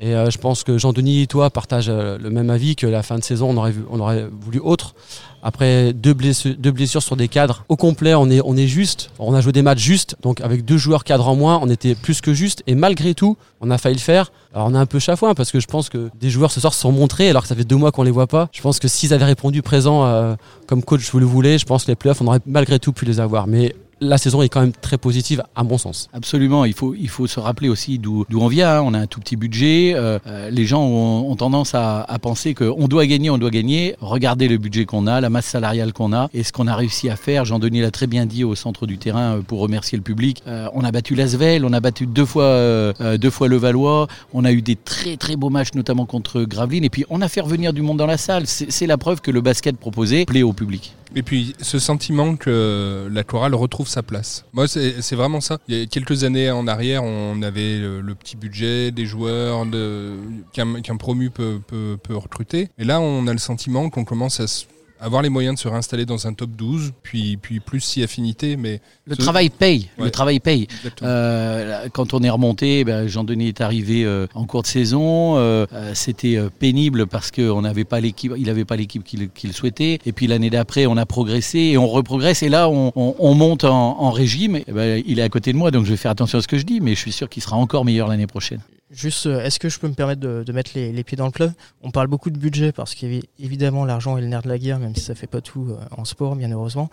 [0.03, 3.05] Et euh, je pense que Jean-Denis et toi partagent euh, le même avis que la
[3.05, 4.97] fin de saison, on aurait, voulu autre.
[5.45, 9.11] Après deux blessures, sur des cadres au complet, on est, juste.
[9.21, 11.95] On a joué des matchs justes, donc avec deux joueurs cadres en moins, on était
[11.95, 12.65] plus que juste.
[12.67, 14.33] Et malgré tout, on a failli le faire.
[14.55, 16.75] Alors on est un peu chafouin parce que je pense que des joueurs ce soir
[16.75, 18.49] se sont montrés alors que ça fait deux mois qu'on les voit pas.
[18.53, 20.35] Je pense que s'ils avaient répondu présent euh,
[20.67, 23.05] comme coach vous le voulez, je pense que les playoffs, on aurait malgré tout pu
[23.05, 23.47] les avoir.
[23.47, 26.09] Mais la saison est quand même très positive à mon sens.
[26.13, 28.79] Absolument, il faut, il faut se rappeler aussi d'où on vient.
[28.79, 28.83] hein.
[28.85, 29.93] On a un tout petit budget.
[29.95, 33.95] euh, euh, les gens ont, tendance à, à penser qu'on doit gagner, on doit gagner.
[34.01, 37.09] Regardez le budget qu'on a, la masse salariale qu'on a et ce qu'on a réussi
[37.09, 37.45] à faire.
[37.45, 40.43] Jean-Denis l'a très bien dit au centre du terrain euh, pour remercier le public.
[40.75, 44.09] On a battu l'Asvel, on a battu deux fois, euh, deux fois le Valois.
[44.35, 46.85] On a eu des très très beaux matchs, notamment contre Gravelines.
[46.85, 48.45] Et puis on a fait revenir du monde dans la salle.
[48.47, 50.95] C'est la preuve que le basket proposé plaît au public.
[51.15, 54.45] Et puis ce sentiment que la chorale retrouve sa place.
[54.53, 55.59] Moi, c'est vraiment ça.
[55.69, 60.15] Il y a quelques années en arrière, on avait le, petit budget des joueurs de-
[60.53, 62.69] qu'un qu'un promu peut, peut, peut recruter.
[62.79, 64.65] Et là, on a le sentiment qu'on commence à se-
[65.03, 68.57] avoir les moyens de se réinstaller dans un top 12, puis, puis plus si affinité.
[68.57, 69.89] Mais Le Ce- travail paye.
[69.99, 70.05] Ouais.
[70.07, 70.69] Le travail paye.
[71.03, 75.37] Euh, quand on est remonté, ben, Jean-Denis est arrivé euh, en cours de saison.
[75.37, 79.29] euh, euh, C'était euh, pénible parce qu'on n'avait pas l'équipe, il n'avait pas l'équipe qu'il
[79.31, 79.99] qu'il souhaitait.
[80.07, 82.43] Et puis l'année d'après, on a progressé et on reprogresse.
[82.43, 84.57] Et là, on, on- on monte en, en régime.
[84.57, 86.49] Et ben, il est à côté de moi, donc je vais faire attention à ce
[86.49, 88.61] que je dis, mais je suis sûr qu'il sera encore meilleur l'année prochaine.
[88.93, 91.25] Juste, euh, est-ce que je peux me permettre de, de mettre les, les pieds dans
[91.25, 91.51] le plat
[91.83, 94.95] On parle beaucoup de budget parce qu'évidemment l'argent est le nerf de la guerre, même
[94.95, 96.91] si ça fait pas tout euh, en sport, bien heureusement.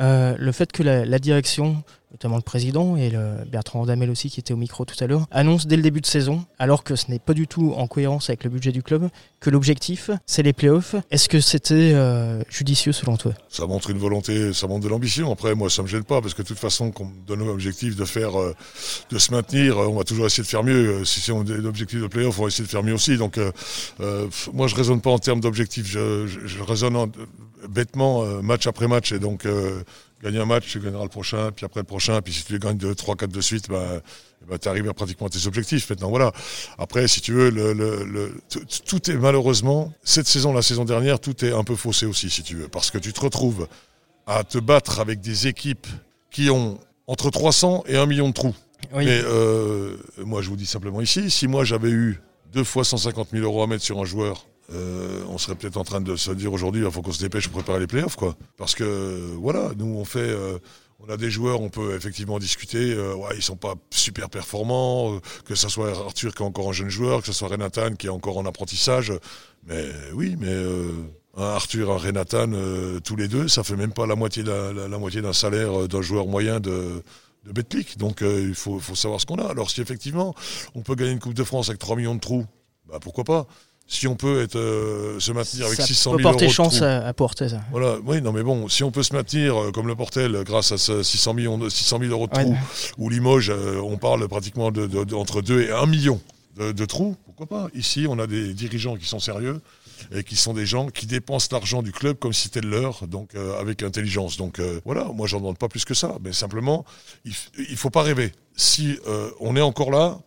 [0.00, 1.82] Euh, le fait que la, la direction,
[2.12, 5.26] notamment le président et le Bertrand Rodamel aussi qui était au micro tout à l'heure,
[5.30, 8.30] annonce dès le début de saison, alors que ce n'est pas du tout en cohérence
[8.30, 9.08] avec le budget du club,
[9.40, 10.94] que l'objectif c'est les playoffs.
[11.10, 13.32] Est-ce que c'était euh, judicieux selon toi?
[13.48, 15.30] Ça montre une volonté, ça montre de l'ambition.
[15.32, 18.04] Après, moi, ça me gêne pas parce que de toute façon, qu'on donne l'objectif de
[18.04, 18.54] faire, euh,
[19.10, 21.04] de se maintenir, euh, on va toujours essayer de faire mieux.
[21.04, 23.16] Si c'est un objectif de playoff, on va essayer de faire mieux aussi.
[23.16, 23.38] Donc,
[24.52, 25.86] moi, je raisonne pas en termes d'objectifs.
[25.86, 27.08] Je, raisonne en-
[27.68, 29.12] bêtement, match après match.
[29.12, 29.46] Et donc,
[30.22, 32.20] gagner un match, tu gagneras le prochain, puis après le prochain.
[32.22, 34.00] Puis si tu les gagnes 2, 3, 4 de suite, bah,
[34.48, 35.88] bah, tu arrives à pratiquement à tes objectifs.
[35.90, 36.32] Maintenant, voilà.
[36.78, 40.84] Après, si tu veux, le, le, le- tout- tout est malheureusement, cette saison, la saison
[40.84, 42.68] dernière, tout est un peu faussé aussi, si tu veux.
[42.68, 43.68] Parce que tu te retrouves
[44.26, 45.86] à te battre avec des équipes
[46.30, 48.54] qui ont entre 300 et 1 million de trous.
[48.92, 49.04] Oui.
[49.06, 52.20] Mais euh, moi, je vous dis simplement ici, si moi j'avais eu
[52.52, 55.84] deux fois 150 000 euros à mettre sur un joueur, euh, on serait peut-être en
[55.84, 58.36] train de se dire aujourd'hui, il faut qu'on se dépêche pour préparer les playoffs, quoi.
[58.56, 60.58] Parce que voilà, nous on fait, euh,
[61.00, 62.92] on a des joueurs, on peut effectivement discuter.
[62.92, 66.68] euh, ouais, ils sont pas super performants, euh, que ce soit Arthur qui est encore
[66.68, 69.12] un jeune joueur, que ce soit Renatan qui est encore en apprentissage.
[69.68, 70.54] Mais oui, mais
[71.36, 72.50] un Arthur, un Renatan,
[73.04, 77.02] tous les deux, ça fait même pas la moitié d'un salaire d'un joueur moyen de
[77.44, 77.98] de.
[77.98, 79.46] Donc il faut, faut savoir ce qu'on a.
[79.48, 80.34] Alors si effectivement
[80.76, 82.46] on peut gagner une Coupe de France avec 3 millions de trous,
[82.88, 83.46] bah pourquoi pas
[83.88, 86.52] Si on peut être, euh, se maintenir avec ça 600 peut 000 euros porter de
[86.52, 87.60] chance à, à porter ça.
[87.70, 90.72] Voilà, oui, non mais bon, si on peut se maintenir euh, comme le Portel grâce
[90.72, 92.42] à ce 600, millions de, 600 000 euros de Ouais.
[92.44, 92.56] trous,
[92.98, 96.20] ou Limoges, euh, on parle pratiquement de, de- de- entre 2 et 1 million
[96.56, 99.60] de, de trous, pourquoi pas Ici, on a des dirigeants qui sont sérieux
[100.12, 103.06] et qui sont des gens qui dépensent l'argent du club comme si c'était le leur,
[103.06, 104.36] donc euh, avec intelligence.
[104.36, 106.84] Donc euh, voilà, moi j'en demande pas plus que ça, mais simplement,
[107.24, 107.34] il,
[107.70, 108.32] il faut pas rêver.
[108.56, 110.18] Si euh, on est encore là,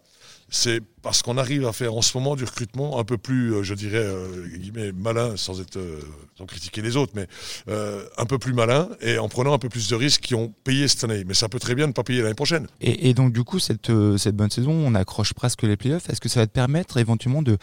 [0.50, 3.64] c'est parce qu'on arrive à faire en ce moment du recrutement un peu plus, euh,
[3.64, 6.00] je dirais, euh, guillemets, malin, sans être, euh,
[6.38, 7.28] sans critiquer les autres, mais
[7.68, 10.54] euh, un peu plus malin et en prenant un peu plus de risques qui ont
[10.64, 11.24] payé cette année.
[11.28, 12.68] Mais ça peut très bien ne pas payer l'année prochaine.
[12.82, 16.10] Et, et donc du coup, cette, euh, cette bonne saison, on accroche presque les playoffs.
[16.10, 17.58] Est-ce que ça va te permettre éventuellement de,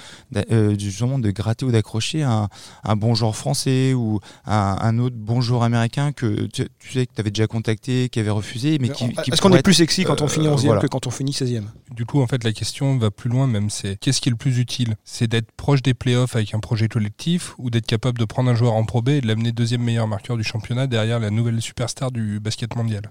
[0.50, 2.48] euh, justement de gratter ou d'accrocher un,
[2.84, 7.06] un bon joueur français ou un, un autre bon joueur américain que tu, tu sais
[7.06, 9.74] que tu avais déjà contacté, qui avait refusé, mais qui, qui Est-ce qu'on est plus
[9.74, 10.80] sexy quand on euh, finit 11e voilà.
[10.80, 13.70] que quand on finit 16e Du coup, en fait, la question va plus loin même.
[13.70, 14.96] C'est qu'est-ce qui est le plus utile?
[15.04, 18.54] C'est d'être proche des playoffs avec un projet collectif ou d'être capable de prendre un
[18.54, 21.60] joueur en Pro B et de l'amener deuxième meilleur marqueur du championnat derrière la nouvelle
[21.60, 23.10] superstar du basket mondial?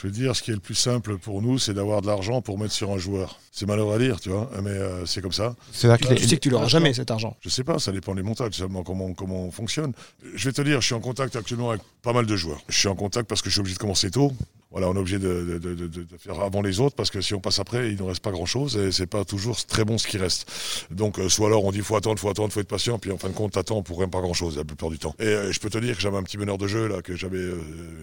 [0.00, 2.42] Je veux dire, ce qui est le plus simple pour nous, c'est d'avoir de l'argent
[2.42, 3.40] pour mettre sur un joueur.
[3.50, 5.56] C'est malheureux à dire, tu vois, mais euh, c'est comme ça.
[5.72, 7.36] C'est-à-dire que Tu sais que tu l'auras jamais cet argent.
[7.40, 9.92] Je sais pas, ça dépend des montages, seulement comment, comment on fonctionne.
[10.34, 12.62] Je vais te dire, je suis en contact actuellement avec pas mal de joueurs.
[12.68, 14.32] Je suis en contact parce que je suis obligé de commencer tôt.
[14.72, 15.58] Voilà, on est obligé de,
[16.18, 18.46] faire avant les autres parce que si on passe après, il ne reste pas grand
[18.46, 20.50] chose et c'est pas toujours très bon ce qui reste.
[20.90, 23.16] Donc, euh, soit alors on dit faut attendre, faut attendre, faut être patient, puis en
[23.16, 25.14] fin de compte, t'attends pour rien pas grand chose la plupart du temps.
[25.18, 27.16] Et euh, je peux te dire que j'avais un petit meneur de jeu là que
[27.16, 27.56] j'avais euh,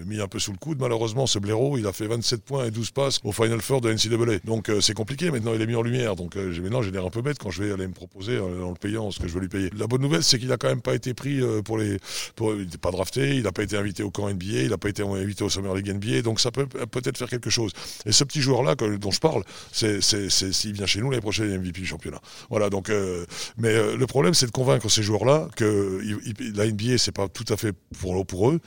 [0.07, 0.79] mis un peu sous le coude.
[0.79, 3.93] Malheureusement, ce blaireau, il a fait 27 points et 12 passes au Final Four de
[3.93, 4.39] NCAA.
[4.45, 5.29] Donc c'est compliqué.
[5.29, 6.15] Maintenant, il est mis en lumière.
[6.15, 8.79] Donc maintenant, j'ai l'air un peu bête quand je vais aller me proposer en le
[8.79, 9.69] payant ce que je veux lui payer.
[9.77, 11.99] La bonne nouvelle, c'est qu'il a quand même pas été pris pour les.
[12.35, 14.77] Pour, il n'était pas drafté, il n'a pas été invité au camp NBA, il n'a
[14.79, 16.23] pas été invité au Summer League NBA.
[16.23, 17.71] Donc ça peut peut-être faire quelque chose.
[18.07, 21.53] Et ce petit joueur-là dont je parle, c'est, s'il vient chez nous l'année prochaine il
[21.53, 22.21] est MVP du championnat.
[22.49, 23.25] Voilà, donc, euh,
[23.57, 27.11] mais euh, le problème, c'est de convaincre ces joueurs-là que il- il- la NBA, c'est
[27.11, 28.59] pas tout à fait pour, pour eux.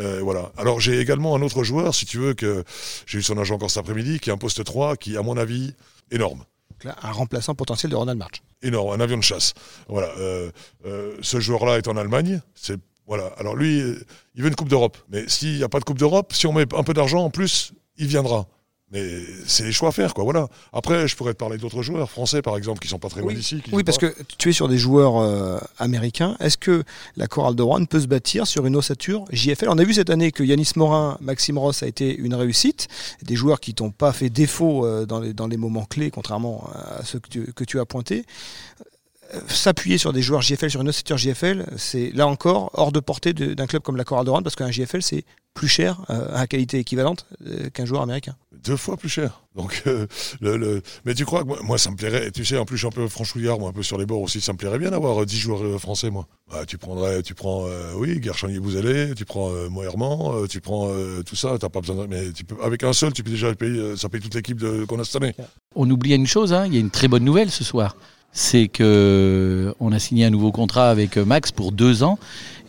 [0.00, 0.50] Euh, voilà.
[0.56, 2.64] Alors j'ai également un autre joueur, si tu veux, que
[3.06, 5.36] j'ai eu son agent encore cet après-midi, qui est un poste 3, qui, à mon
[5.36, 5.72] avis,
[6.10, 6.40] énorme.
[6.70, 8.42] Donc là, un remplaçant potentiel de Ronald March.
[8.62, 9.54] énorme, un avion de chasse.
[9.88, 10.08] Voilà.
[10.18, 10.50] euh,
[10.86, 12.40] euh, ce joueur-là est en Allemagne.
[12.56, 13.32] C'est voilà.
[13.38, 13.82] Alors lui,
[14.34, 14.96] il veut une coupe d'Europe.
[15.10, 17.30] Mais s'il n'y a pas de coupe d'Europe, si on met un peu d'argent en
[17.30, 18.46] plus, il viendra.
[18.94, 20.22] Mais c'est les choix à faire, quoi.
[20.22, 20.46] Voilà.
[20.72, 23.34] Après, je pourrais te parler d'autres joueurs français, par exemple, qui sont pas très loin
[23.34, 23.60] d'ici.
[23.72, 24.10] Oui, parce pas.
[24.10, 26.36] que tu es sur des joueurs euh, américains.
[26.38, 26.84] Est-ce que
[27.16, 30.10] la chorale de Rouen peut se bâtir sur une ossature JFL On a vu cette
[30.10, 32.86] année que Yanis Morin, Maxime Ross a été une réussite.
[33.22, 36.70] Des joueurs qui t'ont pas fait défaut euh, dans, les, dans les moments clés, contrairement
[36.72, 38.24] à ceux que tu, que tu as pointés.
[39.48, 43.32] S'appuyer sur des joueurs JFL, sur une ossature JFL, c'est là encore hors de portée
[43.32, 46.78] d'un club comme la de Rouen, parce qu'un JFL, c'est plus cher euh, à qualité
[46.80, 48.34] équivalente euh, qu'un joueur américain.
[48.64, 49.42] deux fois plus cher.
[49.54, 50.06] Donc, euh,
[50.40, 52.76] le, le- mais tu crois que moi, moi, ça me plairait, tu sais, en plus,
[52.76, 54.80] je suis un peu franchouillard, moi, un peu sur les bords aussi, ça me plairait
[54.80, 56.26] bien d'avoir euh, 10 joueurs euh, français, moi.
[56.50, 60.60] Bah, tu prendrais, tu prends, euh, oui, Gershonier Bouzalé, tu prends euh, Moerman, euh, tu
[60.60, 63.22] prends euh, tout ça, t'as pas besoin de, mais tu peux, avec un seul, tu
[63.22, 65.36] peux déjà payer, euh, ça paye toute l'équipe qu'on a cette année.
[65.76, 67.96] On oublie une chose, hein, il y a une très bonne nouvelle ce soir.
[68.36, 72.18] C'est que on a signé un nouveau contrat avec euh, Max pour deux ans.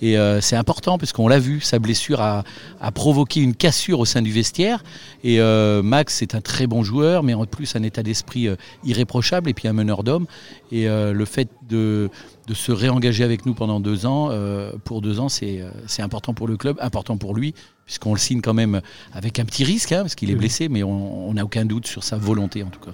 [0.01, 2.43] Et euh, c'est important parce qu'on l'a vu, sa blessure a,
[2.81, 4.83] a provoqué une cassure au sein du vestiaire.
[5.23, 8.55] Et euh, Max est un très bon joueur, mais en plus un état d'esprit euh,
[8.83, 10.27] irréprochable et puis un meneur d'hommes.
[10.71, 12.09] Et euh, le fait de,
[12.47, 16.03] de se réengager avec nous pendant deux ans, euh, pour deux ans, c'est euh, c'est
[16.03, 18.81] important pour le club, important pour lui, puisqu'on le signe quand même
[19.13, 22.03] avec un petit risque, hein, parce qu'il est blessé, mais on n'a aucun doute sur
[22.03, 22.91] sa volonté en tout cas.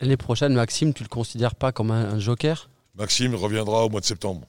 [0.00, 2.70] L'année prochaine, Maxime, tu le considères pas comme un, un joker?
[2.96, 4.42] Maxime reviendra au mois de septembre.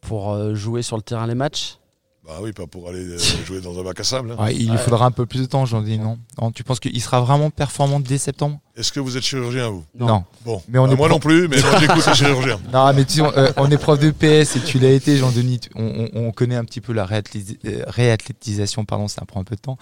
[0.00, 1.78] pour euh, jouer sur le terrain les matchs?
[2.26, 4.32] Bah oui, pas pour aller euh, jouer dans un bac à sable.
[4.32, 4.42] hein.
[4.42, 6.18] Ouais, il lui faudra un peu plus de temps, j'en dis non.
[6.40, 6.52] non.
[6.52, 8.60] Tu penses qu'il sera vraiment performant dès septembre?
[8.76, 9.84] Est-ce que vous êtes chirurgien, vous?
[9.94, 10.24] Non.
[10.42, 12.58] Bon, Mais on Bah, est moi pro- non plus, mais moi j'écoute les chirurgiens.
[12.72, 15.18] Non, mais tu sais, on, euh, on est prof de PS et tu l'as été,
[15.18, 15.60] Jean-Denis.
[15.74, 19.56] On, on- on connaît un petit peu la euh, réathlétisation, pardon, ça prend un peu
[19.56, 19.76] de temps.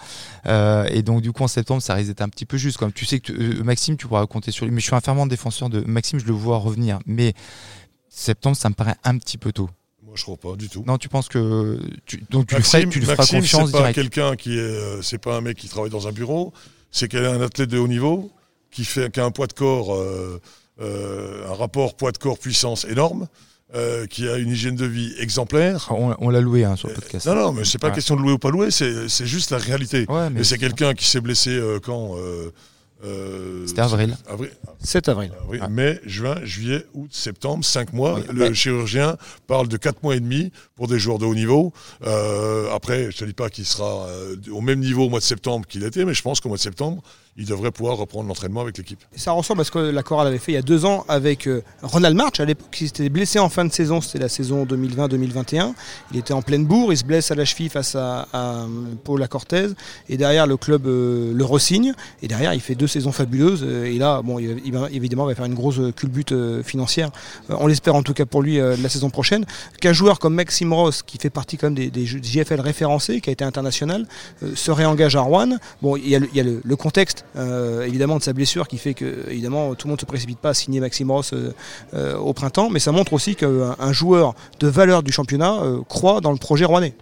[0.45, 2.75] Euh, et donc, du coup, en septembre, ça risque d'être un petit peu juste.
[2.77, 4.73] Comme tu sais que tu- euh, Maxime, tu pourras compter sur lui.
[4.73, 6.99] Mais je suis un fervent défenseur de Maxime, je le vois revenir.
[7.05, 7.33] Mais
[8.09, 9.69] septembre, ça me paraît un petit peu tôt.
[10.13, 10.83] Moi, je crois pas du tout.
[10.85, 11.79] Non, tu penses que.
[12.05, 14.61] Tu, donc, tu, lui ferais- tu lui feras Maxime, confiance c'est pas quelqu'un qui est,
[14.61, 16.53] euh, c'est pas un mec qui travaille dans un bureau,
[16.91, 18.29] c'est qu'elle est un athlète de haut niveau
[18.69, 20.39] qui fait, qui a un poids de corps, euh,
[20.81, 23.27] euh, un rapport poids de corps puissance énorme,
[23.73, 25.87] euh, qui a une hygiène de vie exemplaire.
[25.89, 27.25] On, on l'a loué hein, sur le podcast.
[27.25, 27.95] Non, non, mais c'est pas Ouais.
[27.95, 30.05] question de louer ou pas louer, c'est, c'est juste la réalité.
[30.09, 32.15] Ouais, mais Et c'est quelqu'un qui s'est blessé quand
[33.05, 34.15] euh, C'était avril.
[34.27, 34.49] avril.
[34.79, 35.31] 7 avril.
[35.41, 35.69] avril, Ouais.
[35.69, 38.15] Mai, juin, juillet, août, septembre, 5 mois.
[38.15, 41.35] Oui, le mais- chirurgien parle de 4 mois et demi pour des joueurs de haut
[41.35, 41.71] niveau.
[42.05, 45.23] Euh, après, je te dis pas qu'il sera euh, au même niveau au mois de
[45.23, 47.03] septembre qu'il était, mais je pense qu'au mois de septembre,
[47.35, 48.99] il devrait pouvoir reprendre l'entraînement avec l'équipe.
[49.15, 51.47] Ça ressemble à ce que la chorale avait fait il y a deux ans avec
[51.47, 52.39] euh, Ronald March.
[52.39, 54.01] À l'époque, il s'était blessé en fin de saison.
[54.01, 55.73] C'était la saison 2020-2021.
[56.11, 56.93] Il était en pleine bourre.
[56.93, 58.27] Il se blesse à la cheville face à,
[59.03, 59.67] Paul Cortez.
[60.09, 61.93] Et derrière, le club le resigne.
[62.21, 63.63] Et derrière, il fait deux saisons fabuleuses.
[63.63, 64.49] Et là, bon, il,
[64.91, 67.09] évidemment, il va faire une grosse culbute financière.
[67.49, 69.45] On l'espère en tout cas pour lui la saison prochaine.
[69.81, 73.33] Qu'un joueur comme Maxime Ross, qui fait partie quand même des, JFL référencés, qui a
[73.33, 74.05] été international,
[74.43, 75.57] euh, se réengage à Rouen.
[75.81, 79.75] Bon, il y a le, contexte euh, évidemment de sa blessure qui fait que évidemment
[79.75, 82.79] tout le monde ne se précipite pas à signer Maxime Ross euh, au printemps, mais
[82.79, 86.93] ça montre aussi qu'un un joueur de valeur du championnat croit dans le projet rouennais.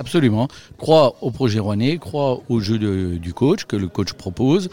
[0.00, 0.48] Absolument.
[0.78, 4.68] Croit au projet rouennais, croit au jeu de- du coach que le coach propose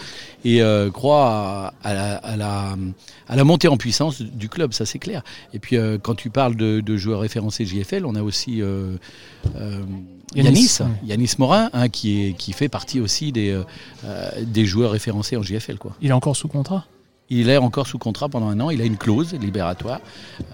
[0.45, 2.75] et euh, croit à, à la, à, la,
[3.27, 5.21] à la montée en puissance du club, ça c'est clair.
[5.53, 8.95] Et puis euh, quand tu parles de, de joueurs référencés JFL, on a aussi euh,
[9.57, 9.83] euh,
[10.33, 13.61] Yanis, Yanis, Morin, hein, qui, est, qui fait partie aussi des,
[14.41, 15.77] des joueurs référencés en JFL.
[15.77, 15.93] Quoi.
[16.01, 16.85] Il est encore sous contrat?
[17.29, 19.99] Il est encore sous contrat pendant un an, il a une clause libératoire,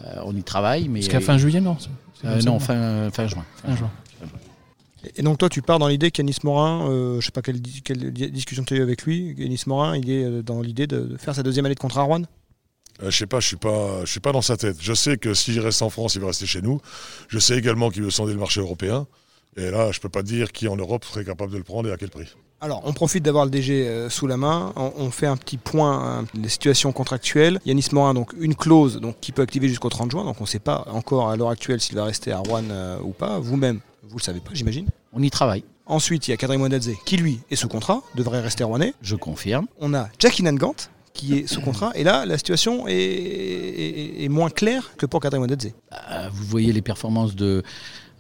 [0.06, 0.88] Euh, on y travaille.
[0.90, 1.78] mais Jusqu'à fin juillet, non?
[2.26, 3.44] Euh, non, fin, fin juin.
[3.58, 3.78] Fin Fin juin.
[3.78, 3.92] juin.
[5.16, 7.82] Et donc toi tu pars dans l'idée qu'Yanis Morin, euh, je sais pas quelle, di-
[7.82, 10.88] quelle di- discussion tu as eu avec lui, Yanis Morin il est euh, dans l'idée
[10.88, 12.22] de, faire sa deuxième année de contrat à Rouen?
[13.02, 14.78] Euh, je sais pas, je suis pas, je suis pas dans sa tête.
[14.80, 16.80] Je sais que s'il reste en France, il va rester chez nous.
[17.28, 19.08] Je sais également qu'il veut sonder le marché européen.
[19.58, 21.92] Et là, je peux pas dire qui en Europe serait capable de le prendre et
[21.92, 22.28] à quel prix.
[22.62, 24.74] Alors, on profite d'avoir le DG sous la main.
[24.76, 27.60] On, on fait un petit point hein, des situations contractuelles.
[27.66, 30.24] Yanis Morin, donc une clause donc, qui peut activer jusqu'au 30 juin.
[30.24, 33.00] Donc, on ne sait pas encore à l'heure actuelle s'il va rester à Rouen euh,
[33.04, 33.38] ou pas.
[33.40, 34.88] Vous-même, vous le savez pas, j'imagine.
[35.14, 38.40] On y travaille, Ensuite, il y a Kadri Mouadadze qui, lui, est sous contrat, devrait
[38.40, 38.94] rester rouennais.
[39.02, 39.68] je confirme.
[39.82, 40.76] On a Jackie Nangant
[41.14, 41.92] qui est sous contrat.
[41.96, 45.68] Et là, la situation est, est- est moins claire que pour Kadri Mouadadze.
[45.68, 47.64] Euh, bah, vous voyez les performances de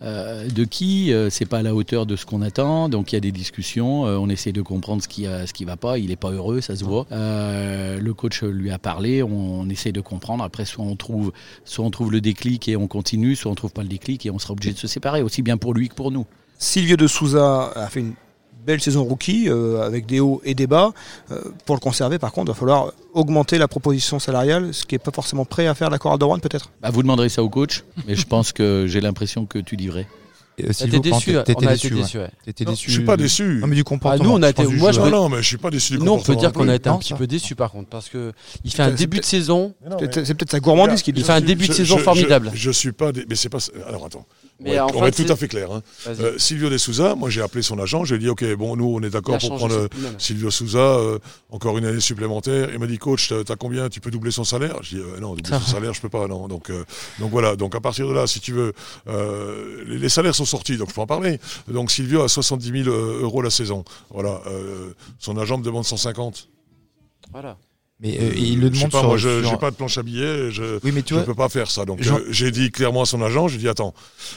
[0.03, 2.89] euh, de qui euh, c'est pas à la hauteur de ce qu'on attend.
[2.89, 5.53] Donc il y a des discussions euh, on essaie de comprendre ce qui a, ce
[5.53, 5.97] qui va pas.
[5.97, 7.05] Il est pas heureux ça se voit.
[7.11, 10.43] Euh, le coach lui a parlé on, on essaie de comprendre.
[10.43, 11.31] Après soit on trouve
[11.65, 14.31] soit on trouve le déclic et on continue soit on trouve pas le déclic et
[14.31, 16.25] on sera obligé de se séparer aussi bien pour lui que pour nous.
[16.57, 18.13] Silvio de Souza a fait une
[18.65, 20.91] belle saison rookie euh, avec des hauts et des bas.
[21.31, 24.95] Euh, pour le conserver, par contre, il va falloir augmenter la proposition salariale, ce qui
[24.95, 26.71] n'est pas forcément prêt à faire la Chorale de Rouen, peut-être.
[26.81, 29.87] bah, vous demanderez ça au coach mais je pense que j'ai l'impression que tu dis
[29.87, 30.07] vrai
[30.61, 32.01] Euh, T'étais déçu, t'étais- déçu, ouais.
[32.01, 32.17] déçu.
[32.19, 32.29] ouais.
[32.65, 32.87] Non, déçu.
[32.87, 33.57] je suis pas déçu.
[33.59, 34.23] Non, mais du comportement.
[34.23, 34.99] nous, on a été- moi, je.
[34.99, 36.75] Non, non, mais je suis pas déçu du Nous, on peut comportement dire qu'on a
[36.75, 39.17] été un Non, petit peu déçu par contre, parce que il fait un C'est début
[39.17, 39.73] de peut-être- saison.
[39.89, 42.51] Non, C'est peut-être sa gourmandise qui Il fait un début de saison formidable.
[42.53, 43.11] Je, suis pas.
[43.27, 43.57] Mais c'est pas.
[43.87, 44.27] Alors attends.
[44.59, 45.71] Mais on va, être- tout à fait clair.
[45.71, 45.81] hein.
[46.07, 48.75] Euh, Silvio De Souza, moi j'ai appelé son agent, je lui ai dit ok, bon,
[48.77, 49.87] nous on est d'accord pour prendre euh.
[50.19, 52.69] Silvio Souza, euh, encore une année supplémentaire.
[52.71, 53.89] Il m'a dit coach, t'as combien?
[53.89, 54.77] Tu peux doubler son salaire?
[54.81, 56.27] Je dis euh, non, doubler son salaire, je peux pas.
[56.27, 56.71] Non, donc
[57.19, 57.55] donc voilà.
[57.55, 58.73] Donc à partir de là, si tu veux,
[59.87, 61.39] les, les salaires sont sortis, donc je peux en parler.
[61.67, 63.83] Donc Silvio a 70 000 euh, euros la saison.
[64.11, 64.41] Voilà.
[65.19, 66.47] son agent me demande 150.
[67.31, 67.57] Voilà.
[67.99, 69.07] Mais euh, il le Je sais demande pas, sur.
[69.07, 70.51] moi, je sur- j'ai pas de planche à billets.
[70.51, 71.23] Je, Oui, mais tu je vois.
[71.25, 71.85] peux pas faire ça.
[71.85, 73.93] Donc Jean- euh, j'ai dit clairement à son agent, j'ai dit attends,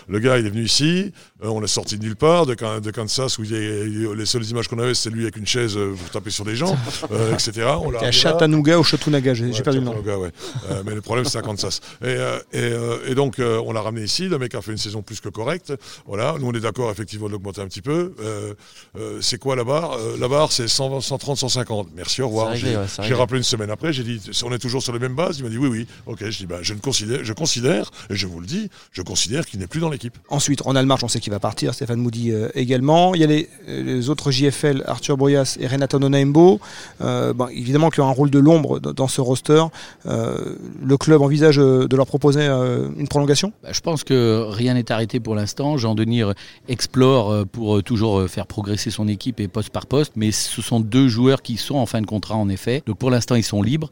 [0.09, 1.11] le gars il est venu ici,
[1.43, 4.27] euh, on l'a sorti de nulle part, de, de Kansas où il est- il- les
[4.27, 6.77] seules images qu'on avait c'est lui avec une chaise pour taper sur des gens,
[7.11, 7.67] euh, etc.
[7.83, 8.13] On l'a à.
[8.13, 9.97] Chattanooga ou Chattanooga, j'ai j'ai Ouais, perdu le nom.
[9.97, 10.31] Ouais.
[10.71, 11.81] Euh, mais le problème, c'est à Kansas.
[12.03, 14.29] Et, euh, et, euh, et donc, euh, on l'a ramené ici.
[14.29, 15.73] Le mec a fait une saison plus que correcte.
[16.07, 16.37] Voilà.
[16.39, 18.15] Nous, on est d'accord, effectivement, de l'augmenter un petit peu.
[18.21, 18.55] Euh,
[18.99, 19.95] euh, c'est quoi la barre?
[19.95, 21.89] Euh, La barre, c'est 120, 130, 150.
[21.97, 22.49] Merci, au revoir.
[22.49, 23.19] C'est réglé, J'ai ouais, c'est j'ai réglé.
[23.19, 23.93] rappelé une semaine après.
[23.93, 25.39] J'ai dit, on est toujours sur les mêmes bases.
[25.39, 25.87] Il m'a dit, oui, oui.
[26.07, 26.19] Ok.
[26.29, 29.47] Je dis, bah, je ne considère, je considère, et je vous le dis, je considère
[29.47, 30.17] qu'il n'est plus dans l'équipe.
[30.29, 33.15] Ensuite, Ronald March, on sait qu'il va partir, Stéphane Moody euh, également.
[33.15, 36.61] Il y a les, euh, les autres JFL, Arthur Boyas et Renato Nonaimbo.
[37.01, 39.63] Euh, bon, évidemment qu'il y a un rôle de l'ombre dans, dans ce roster.
[40.07, 43.53] Euh, le club envisage de leur proposer euh, une prolongation?
[43.63, 45.77] Bah, je pense que rien n'est arrêté pour l'instant.
[45.77, 46.33] Jean Denis euh,
[46.69, 51.09] explore pour toujours faire progresser son équipe et poste par poste, mais ce sont deux
[51.09, 52.83] joueurs qui sont en fin de contrat en effet.
[52.87, 53.91] Donc pour l'instant ils sont libres.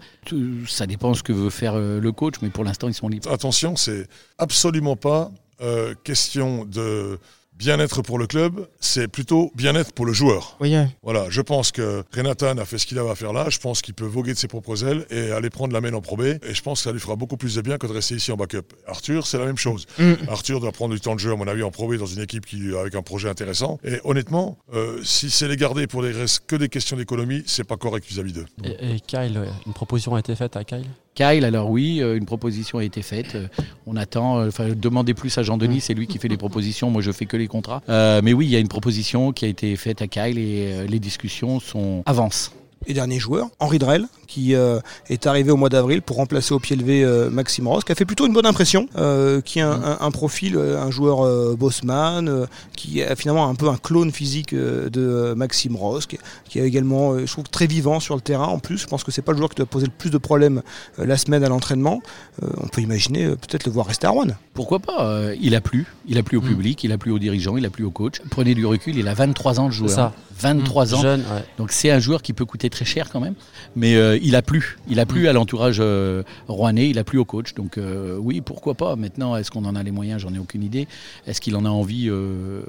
[0.66, 3.30] Ça dépend ce que veut faire euh, le coach, mais pour l'instant ils sont libres.
[3.30, 4.07] Attention, c'est
[4.38, 5.30] absolument pas
[5.61, 7.18] euh, question de
[7.56, 10.56] bien-être pour le club, c'est plutôt bien-être pour le joueur.
[10.60, 13.46] Oui, Voilà, je pense que Renatan a fait ce qu'il avait à faire là.
[13.48, 16.00] Je pense qu'il peut voguer de ses propres ailes et aller prendre la main en
[16.00, 16.38] probé.
[16.42, 18.32] Et je pense que ça lui fera beaucoup plus de bien que de rester ici
[18.32, 18.72] en backup.
[18.86, 19.86] Arthur, c'est la même chose.
[19.98, 20.12] Mm.
[20.28, 22.46] Arthur doit prendre du temps de jeu, à mon avis, en probé dans une équipe
[22.46, 23.78] qui, avec un projet intéressant.
[23.84, 27.64] Et honnêtement, euh, si c'est les garder pour les restes que des questions d'économie, c'est
[27.64, 28.46] pas correct vis-à-vis d'eux.
[28.64, 30.86] Et, et Kyle, une proposition a été faite à Kyle?
[31.14, 33.35] Kyle, alors oui, euh, une proposition a été faite.
[33.37, 33.46] Euh,
[33.87, 34.38] On attend.
[34.38, 36.90] euh, Enfin, demandez plus à Jean Denis, c'est lui qui fait les propositions.
[36.90, 37.83] Moi, je fais que les contrats.
[37.88, 40.87] Euh, mais oui, il y a une proposition qui a été faite à Kyle et
[40.88, 42.53] les discussions sont avancent.
[42.87, 46.58] Et dernier joueur, Henri Drell, qui euh, est arrivé au mois d'avril pour remplacer au
[46.58, 49.70] pied levé euh, Maxime Ross, qui a fait plutôt une bonne impression, euh, qui a
[49.70, 52.44] un, un- un profil, un joueur euh, bossman, euh,
[52.76, 56.58] qui a finalement un peu un clone physique euh, de euh, Maxime Ross, qui, qui
[56.58, 58.48] est également, euh, je trouve, très vivant sur le terrain.
[58.48, 60.18] En plus, je pense que c'est pas le joueur qui doit poser le plus de
[60.18, 60.60] problèmes
[60.98, 62.02] euh, la semaine à l'entraînement.
[62.42, 64.26] Euh, on peut imaginer euh, peut-être le voir rester à Rouen.
[64.52, 65.87] Pourquoi pas euh, Il a plu.
[66.06, 66.48] Il a plu au Mm.
[66.48, 68.20] public, il a plu aux dirigeants, il a plu au coach.
[68.30, 69.90] Prenez du recul, il a 23 ans de C'est joueur.
[69.90, 70.12] ça.
[70.38, 71.00] 23 ans.
[71.00, 71.44] Jeune, ouais.
[71.58, 73.35] Donc c'est un joueur qui peut coûter très cher quand même,
[73.77, 77.18] mais euh, il a plu, il a plu à l'entourage euh, rouennais, il a plu
[77.18, 77.55] au coach.
[77.55, 78.96] Donc euh, oui, pourquoi pas.
[78.96, 80.22] Maintenant, est-ce qu'on en a les moyens?
[80.22, 80.88] J'en ai aucune idée.
[81.27, 82.62] Est-ce qu'il en a envie euh,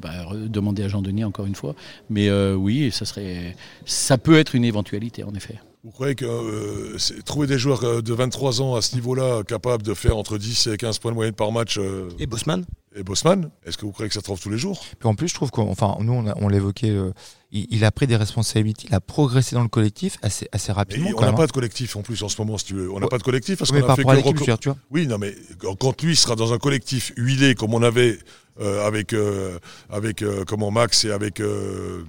[0.00, 1.74] bah, Demander à Jean Denis encore une fois?
[2.08, 5.56] Mais oui, ça serait, ça peut être une éventualité en effet.
[5.82, 9.82] Vous croyez que euh, trouver des joueurs euh, de 23 ans à ce niveau-là, capables
[9.82, 12.66] de faire entre 10 et 15 points de moyenne par match, euh, Et Bosman?
[12.94, 14.84] et Bosman, est-ce que vous croyez que ça se trouve tous les jours?
[14.98, 17.12] Puis en plus, je trouve qu'enfin, nous, on, l'évoquait, euh,
[17.50, 20.74] il, il a pris des responsabilités, il a progressé dans le collectif assez, assez Mais
[20.74, 21.10] rapidement.
[21.16, 21.46] on n'a pas hein.
[21.46, 22.90] de collectif en plus en ce moment, si tu veux.
[22.90, 23.08] On n'a Ouais.
[23.08, 24.76] pas de collectif parce qu'on par a fait que reco- tu vois.
[24.90, 28.18] Oui, non, mais quand- quand lui sera dans un collectif huilé comme on avait
[28.60, 32.02] euh, avec euh, avec euh, comment Max et avec euh,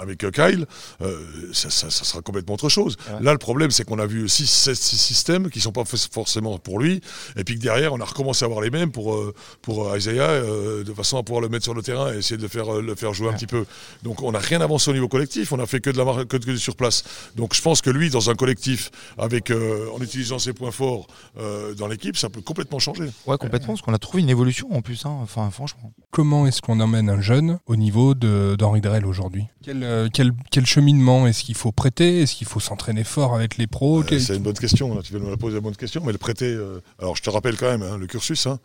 [0.00, 0.66] avec euh, Kyle,
[1.02, 1.18] euh,
[1.52, 2.96] ça, ça- ça sera complètement autre chose.
[3.10, 3.22] Ouais.
[3.22, 6.78] Là, le problème, c'est qu'on a vu 6 six systèmes qui sont pas forcément pour
[6.78, 7.00] lui,
[7.36, 10.28] et puis que derrière, on a recommencé à avoir les mêmes pour euh, pour Isaiah,
[10.30, 12.72] euh, de façon à pouvoir le mettre sur le terrain et essayer de le faire
[12.80, 13.64] le faire jouer un petit peu.
[14.02, 16.26] Donc, on n'a rien avancé au niveau collectif, on a fait que de la mar-
[16.26, 17.04] que, sur place.
[17.36, 21.06] Donc, je pense que lui, dans un collectif, avec euh, en utilisant ses points forts
[21.38, 23.04] euh, dans l'équipe, ça peut complètement changer.
[23.26, 25.92] Ouais, complètement, parce qu'on a trouvé une évolution en plus, hein, enfin, franchement.
[26.10, 29.44] Comment est-ce qu'on emmène un jeune au niveau d'Henri Drell aujourd'hui?
[29.64, 32.22] Quel, euh, quel, quel cheminement Est-ce qu'il faut prêter?
[32.22, 34.02] Est-ce qu'il faut s'entraîner fort avec les pros?
[34.02, 36.12] Euh, c'est une bonne question, tu viens de me la poser la bonne question, mais
[36.12, 36.46] le prêter.
[36.46, 38.46] euh, alors je te rappelle quand même hein, le cursus.
[38.46, 38.58] hein.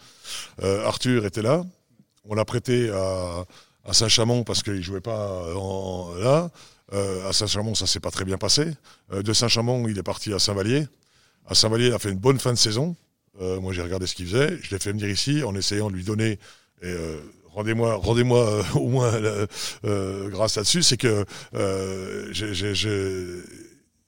[0.64, 1.64] Euh, Arthur était là,
[2.26, 3.44] on l'a prêté à,
[3.86, 6.50] à Saint-Chamond parce qu'il jouait pas en- là.
[7.28, 8.66] À Saint-Chamond, ça s'est pas très bien passé.
[9.12, 10.88] De Saint-Chamond, il est parti à Saint-Vallier.
[11.46, 12.96] À Saint-Vallier, il a fait une bonne fin de saison.
[13.42, 14.58] Moi, j'ai regardé ce qu'il faisait.
[14.62, 16.40] Je l'ai fait venir ici en essayant de lui donner.
[16.82, 17.18] Et, euh,
[17.58, 20.84] rendez-moi, rendez-moi euh, au moins euh, grâce là-dessus.
[20.84, 23.42] C'est que euh,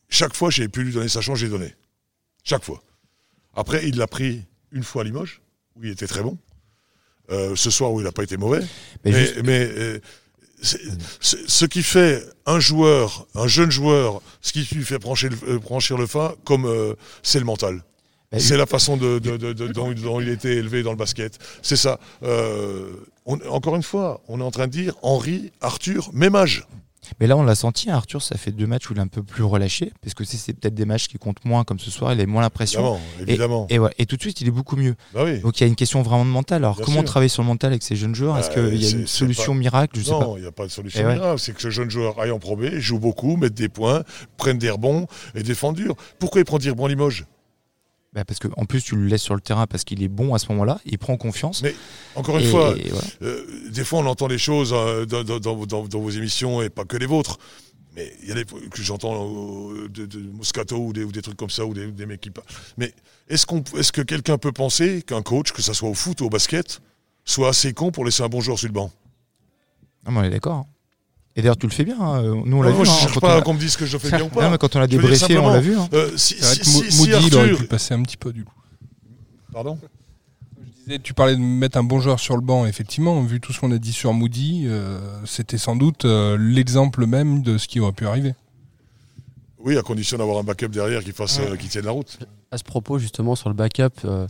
[0.09, 1.75] chaque fois, j'ai pu lui donner sa chance, j'ai donné.
[2.43, 2.81] Chaque fois.
[3.55, 5.41] Après, il l'a pris une fois à Limoges,
[5.75, 6.37] où il était très bon.
[7.31, 8.61] Euh, ce soir, où il n'a pas été mauvais.
[9.03, 9.99] Mais Mais, juste- mais, euh,
[10.61, 10.81] c'est-
[11.21, 15.37] c'est- ce qui fait un joueur, un jeune joueur, ce qui lui fait franchir le,
[15.55, 17.83] euh, franchir le pas, comme euh, c'est le mental.
[18.31, 20.97] Bah, c'est la façon de, de- de- de- dont, dont il était élevé dans le
[20.97, 21.39] basket.
[21.63, 21.99] C'est ça.
[22.23, 22.91] Euh,
[23.25, 26.65] on- encore une fois, on est en train de dire Henri, Arthur, même âge.
[27.19, 29.07] Mais là, on l'a senti, hein, Arthur, ça fait deux matchs où il est un
[29.07, 32.13] peu plus relâché, parce que c'est peut-être des matchs qui comptent moins, comme ce soir,
[32.13, 32.99] il a moins l'impression.
[33.19, 33.67] Évidemment, évidemment.
[33.71, 34.95] Et, ouais, et tout de suite, il est beaucoup mieux.
[35.15, 35.39] Bah oui.
[35.39, 36.57] Donc il y a une question vraiment de mental.
[36.63, 37.05] Alors Bien comment sûr.
[37.05, 38.37] travailler sur le mental avec ces jeunes joueurs?
[38.37, 39.99] Est-ce Bah, qu'il y a une solution pas- miracle?
[39.99, 40.11] Je.
[40.11, 41.13] Non, il n'y a pas de solution ouais.
[41.15, 41.39] miracle.
[41.39, 44.03] C'est que ce jeune joueur aille en Pro B, joue beaucoup, mette des points,
[44.37, 45.95] prenne des rebonds et défende dur.
[46.19, 47.25] Pourquoi il prend des rebonds Limoges?
[48.13, 50.39] Bah, parce qu'en plus, tu le laisses sur le terrain parce qu'il est bon à
[50.39, 51.61] ce moment-là, il prend confiance.
[51.61, 51.75] Mais
[52.15, 53.07] Encore une Et- fois, et voilà.
[53.21, 56.61] Euh, des fois, on entend des choses euh, dans, dans- dans- dans- dans vos émissions
[56.63, 57.37] et pas que les vôtres.
[57.95, 59.29] Mais il y a des que j'entends
[59.73, 62.21] euh, de, de Moscato ou des, ou des trucs comme ça ou des, des mecs
[62.21, 62.47] qui parlent.
[62.77, 62.93] Mais
[63.29, 66.25] est-ce qu'on, est-ce que quelqu'un peut penser qu'un coach, que ça soit au foot ou
[66.25, 66.81] au basket,
[67.25, 68.91] soit assez con pour laisser un bon joueur sur le banc?
[70.05, 70.55] Ah, mais on est d'accord.
[70.55, 70.65] hein.
[71.35, 71.99] Et d'ailleurs, tu le fais bien.
[71.99, 72.21] hein.
[72.45, 72.85] Nous, on l'a Moi, vu.
[72.85, 74.21] je hein, cherche quand pas on a- qu'on me dise que je le fais bien
[74.21, 74.49] ou Non, pas.
[74.49, 75.77] mais quand on dire débriefé, on l'a vu.
[75.77, 75.87] hein.
[75.93, 78.53] Euh, si, si- si- Moody, il aurait pu passer un petit peu du coup.
[79.53, 79.77] Pardon?
[80.59, 82.65] Je disais, Tu parlais de mettre un bon joueur sur le banc.
[82.65, 87.05] Effectivement, vu tout ce qu'on a dit sur Moody, euh, c'était sans doute euh, l'exemple
[87.05, 88.33] même de ce qui aurait pu arriver.
[89.59, 92.17] Oui, à condition d'avoir un backup derrière qui fasse, euh, qui tienne la route.
[92.51, 94.25] À ce propos, justement, sur le backup, euh,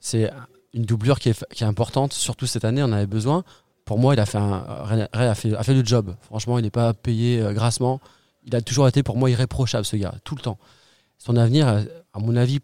[0.00, 0.30] c'est
[0.72, 3.44] une doublure qui est, qui est importante, surtout cette année, on en avait besoin.
[3.84, 4.64] Pour moi, il a fait, un,
[5.12, 6.14] a fait, a fait le job.
[6.22, 8.00] Franchement, il n'est pas payé euh, grassement.
[8.46, 10.58] Il a toujours été, pour moi, irréprochable, ce gars, tout le temps.
[11.18, 12.60] Son avenir, à mon avis,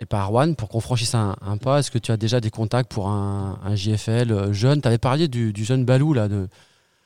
[0.00, 1.78] est par One pour qu'on franchisse un, un pas.
[1.80, 4.80] Est-ce que tu as déjà des contacts pour un, un JFL euh, jeune?
[4.80, 6.48] Tu avais parlé du, du jeune Balou, là, de,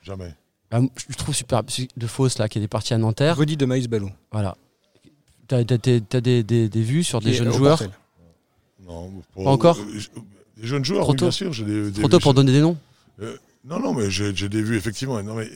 [0.03, 0.33] Jamais.
[0.71, 3.37] ah, je trouve super, de Fausse, là, qui est parti à Nanterre.
[3.37, 4.11] Rudy de Maïs Ballou.
[4.33, 4.57] Voilà.
[5.49, 6.01] Tu as, des,
[6.43, 7.83] des, des vues sur des jeunes joueurs?
[8.87, 9.79] Non, Pas encore?
[9.79, 10.23] euh,
[10.57, 11.51] Des jeunes joueurs, oui, bien sûr.
[11.65, 12.77] des- Trop tôt pour donner des noms?
[13.65, 15.23] Non, non, mais j'ai des vues, effectivement.
[15.23, 15.51] Non, mais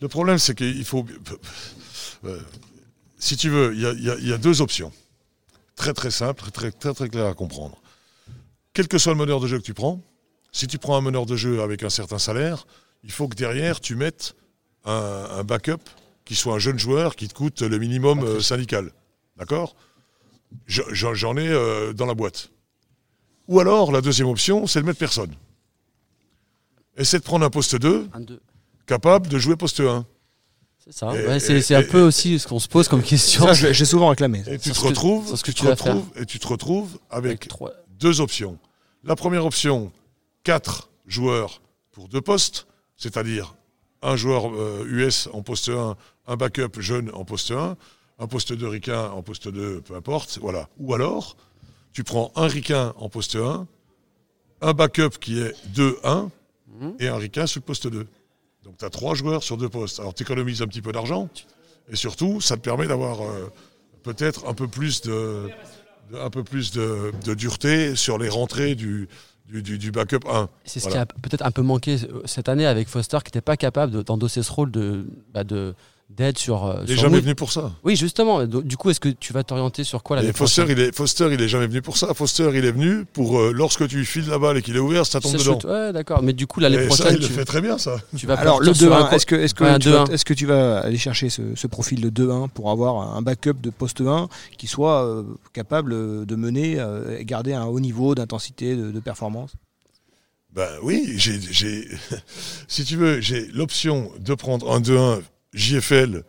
[0.00, 1.06] le problème, c'est qu'il faut.
[2.24, 2.40] euh,
[3.18, 4.92] si tu veux, il y a, y y deux options.
[5.76, 7.80] Très, très simples, très, très, très claires à comprendre.
[8.74, 10.00] Quel que soit le meneur de jeu que tu prends,
[10.52, 12.66] si tu prends un meneur de jeu avec un certain salaire,
[13.02, 14.34] il faut que derrière, tu mettes
[14.84, 15.82] un, un backup
[16.24, 18.92] qui soit un jeune joueur qui te coûte le minimum euh, syndical.
[19.36, 19.74] D'accord?
[20.66, 22.50] Je- J'en j'en ai euh, dans la boîte.
[23.48, 25.32] Ou alors, la deuxième option, c'est de mettre personne.
[26.96, 28.40] Essaie de prendre un poste 2 Un, deux.
[28.86, 30.06] capable de jouer poste 1.
[30.84, 31.08] C'est ça.
[31.10, 33.52] Ouais, c'est un et- peu aussi ce qu'on se pose comme question.
[33.54, 34.42] J'ai souvent réclamé.
[34.46, 37.72] Et tu te retrouves, tu te et tu te retrouves avec Avec trois.
[37.98, 38.58] deux options.
[39.02, 39.90] La première option,
[40.44, 43.54] quatre joueurs pour deux postes, c'est-à-dire
[44.02, 47.76] un joueur euh, US en poste 1, un backup jeune en poste 1,
[48.18, 50.68] un poste 2 ricain en poste 2, peu importe, voilà.
[50.78, 51.36] Ou alors,
[51.92, 53.66] tu prends un ricain en poste 1,
[54.60, 56.28] un backup qui est 2-1
[56.68, 56.94] Mhm.
[56.98, 58.06] et un ricain sur le poste 2.
[58.64, 60.00] Donc tu as trois joueurs sur deux postes.
[60.00, 61.28] Alors tu économises un petit peu d'argent
[61.90, 63.50] et surtout, ça te permet d'avoir euh,
[64.02, 65.48] peut-être un peu plus de,
[66.10, 69.08] de- un peu plus de, de dureté sur les rentrées du,
[69.46, 70.48] du, du- du backup 1.
[70.64, 71.04] C'est ce Voilà.
[71.06, 73.92] qui a peut-être un peu manqué euh, cette année avec Foster qui n'était pas capable
[73.92, 75.74] de- d'endosser ce rôle de bah, de
[76.10, 76.64] d'aide sur.
[76.66, 77.72] euh, Il n'est jamais venu pour ça.
[77.82, 78.44] Oui, justement.
[78.46, 81.28] Du coup, est-ce que tu vas t'orienter sur quoi l'année Foster, prochaine il est, Foster,
[81.32, 82.12] il est jamais venu pour ça.
[82.14, 85.04] Foster, il est venu pour euh, lorsque tu files la balle et qu'il est ouvert,
[85.06, 85.58] ça tombe C'est dedans.
[85.64, 86.22] Ouais, d'accord.
[86.22, 87.96] Mais du coup, l'année Et ça, prochaine, il le tu, fait très bien, ça.
[88.16, 89.78] tu vas Alors, le partir sur un 2-1, co- est-ce que, est-ce, que Ouais, un
[89.78, 90.12] tu vas, 2-1.
[90.12, 93.54] est-ce que tu vas aller chercher ce, ce profil de 2-1 pour avoir un backup
[93.60, 98.14] de poste 1 qui soit euh, capable de mener euh, et garder un haut niveau
[98.14, 99.52] d'intensité, de, de performance?
[100.54, 101.88] Ben oui, j'ai, j'ai-
[102.68, 105.20] si tu veux, j'ai l'option de prendre un 2-1
[105.54, 106.22] JFL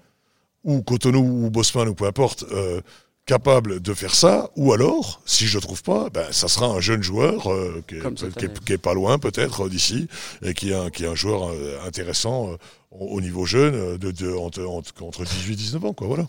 [0.64, 2.82] ou Cotonou ou Bosman ou peu importe, euh,
[3.26, 6.80] capable de faire ça, ou alors, si je ne trouve pas, ben, ça sera un
[6.80, 8.60] jeune joueur euh, qui, est, Comme cette qui est- année.
[8.66, 10.08] qui est pas loin peut-être d'ici,
[10.44, 12.58] et qui est un, qui est un joueur euh, intéressant euh,
[12.92, 16.28] au au niveau jeune, de, de- entre, entre, entre 18 et 19 ans, quoi, voilà.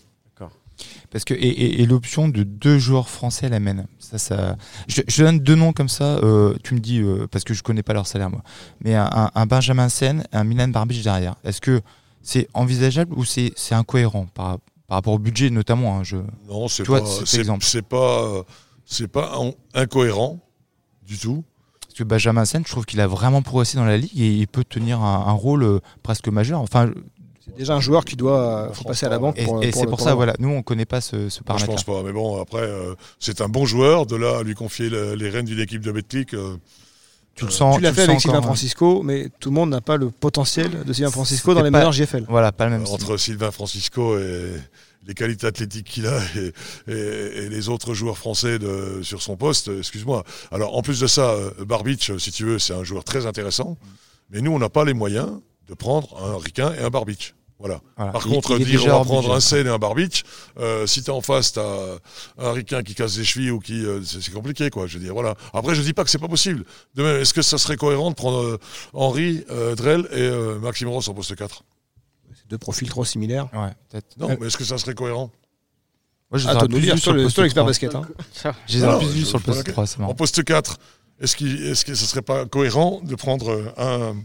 [1.09, 3.87] Parce que et, et- et l'option de deux joueurs français l'amène.
[3.97, 4.57] Ça, ça.
[4.87, 6.17] Je, je donne deux noms comme ça.
[6.17, 8.43] euh, tu me dis euh, parce que je connais pas leur salaire moi.
[8.81, 11.35] Mais un, un- un Benjamin Sen, un Milan Barbic derrière.
[11.43, 11.81] Est-ce que
[12.27, 16.17] c'est envisageable ou c'est c'est incohérent par, par rapport au budget notamment hein, je...
[16.49, 18.43] Non, c'est pas, c'est, pas, euh,
[18.85, 20.39] c'est pas in- incohérent
[21.05, 21.43] du tout.
[21.81, 24.47] Parce que Benjamin Sen, je trouve qu'il a vraiment progressé dans la ligue et il
[24.47, 26.59] peut tenir un, un rôle euh, presque majeur.
[26.59, 26.91] Enfin,
[27.45, 29.39] C'est déjà un joueur qui doit faut passer à la banque.
[29.39, 31.43] Et, pour, et c'est pour pour ça, voilà, nous on connaît pas ce, ce Je
[31.43, 31.71] paramètre.
[31.71, 34.05] pense pas, mais bon, après, euh, c'est un bon joueur.
[34.05, 36.57] De là à lui confier le- les rênes d'une équipe de Betclic, euh,
[37.37, 37.75] Tu le sens.
[37.77, 38.41] Tu l'as le fait sens avec Sylvain hein.
[38.41, 41.91] Francisco, mais tout le monde n'a pas le potentiel de Sylvain Francisco dans les meilleurs
[41.93, 42.25] GFL.
[42.27, 42.85] Voilà, pas le même.
[42.87, 44.51] entre Sylvain Francisco et
[45.05, 46.51] les qualités athlétiques qu'il a et,
[46.91, 50.23] et- et les autres joueurs français de, sur son poste, excuse-moi.
[50.51, 53.77] Alors, en plus de ça, euh, Barbic, si tu veux, c'est un joueur très intéressant.
[54.31, 55.29] Mais nous, on n'a pas les moyens
[55.69, 57.35] de prendre un Riquin et un Barbic.
[57.59, 57.81] Voilà.
[57.95, 58.11] Voilà.
[58.11, 60.23] Par Il- contre, il dire on va prendre un Seine et un Barbic,
[60.59, 61.97] euh, si t'es en face, t'as
[62.37, 64.85] un Riquin qui casse des chevilles ou qui, euh, c'est compliqué, quoi.
[64.85, 65.33] Je veux dire, voilà.
[65.53, 66.65] Après, je dis pas que c'est pas possible.
[66.93, 68.59] De même, est-ce que ça serait cohérent de prendre euh,
[68.93, 71.63] Henri, euh, Drell et euh, Maxime Ross en poste 4
[72.35, 73.47] C'est deux profils trop similaires.
[73.53, 74.15] Ouais, peut-être.
[74.17, 75.31] Non, mais est-ce que ça serait cohérent?
[76.29, 77.69] Moi, je les Ah, nous plus dire vus sur le sur l'expert 3.
[77.71, 77.95] basket.
[77.95, 78.05] hein.
[78.67, 80.11] Je les aurais Non, plus vus sur le poste que- 3, c'est marrant.
[80.11, 80.77] En poste 4,
[81.21, 84.15] est-ce qu'il est-ce que ce serait pas cohérent de prendre un, un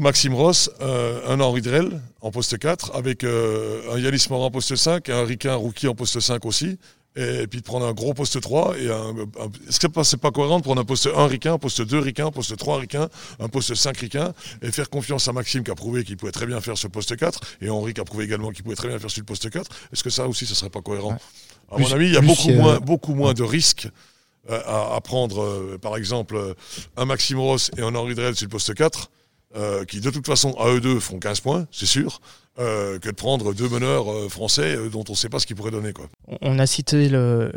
[0.00, 4.50] Maxime Ross, euh, un Henri Drell en poste 4, avec euh, un Yanis Morin en
[4.50, 6.78] poste 5, un Riquin rookie en poste 5 aussi,
[7.16, 10.32] et puis de prendre un gros poste 3 et un, un- est-ce que c'est pas
[10.32, 13.08] cohérent de prendre un poste 1 Riquin, un poste 2 Riquin, un poste 3 Riquin,
[13.38, 14.32] un poste 5 Riquin
[14.62, 17.16] et faire confiance à Maxime qui a prouvé qu'il pouvait très bien faire ce poste
[17.16, 19.48] 4 et Henri qui a prouvé également qu'il pouvait très bien faire sur le poste
[19.48, 19.70] 4.
[19.92, 21.10] Est-ce que ça aussi ce serait pas cohérent?
[21.12, 21.18] Ouais.
[21.70, 23.86] À Plus- mon avis, il y a beaucoup euh, moins beaucoup moins de risques
[24.50, 26.36] euh, à, à prendre, euh, par exemple,
[26.96, 29.08] un Maxime Ross et un Henri Drell sur le poste 4,
[29.56, 32.20] euh, qui de toute façon, à eux deux, font 15 points, c'est sûr,
[32.58, 35.46] euh, que de prendre deux meneurs euh, français euh, dont on ne sait pas ce
[35.46, 35.92] qu'ils pourraient donner.
[35.92, 36.06] Quoi.
[36.40, 37.52] On a cité le,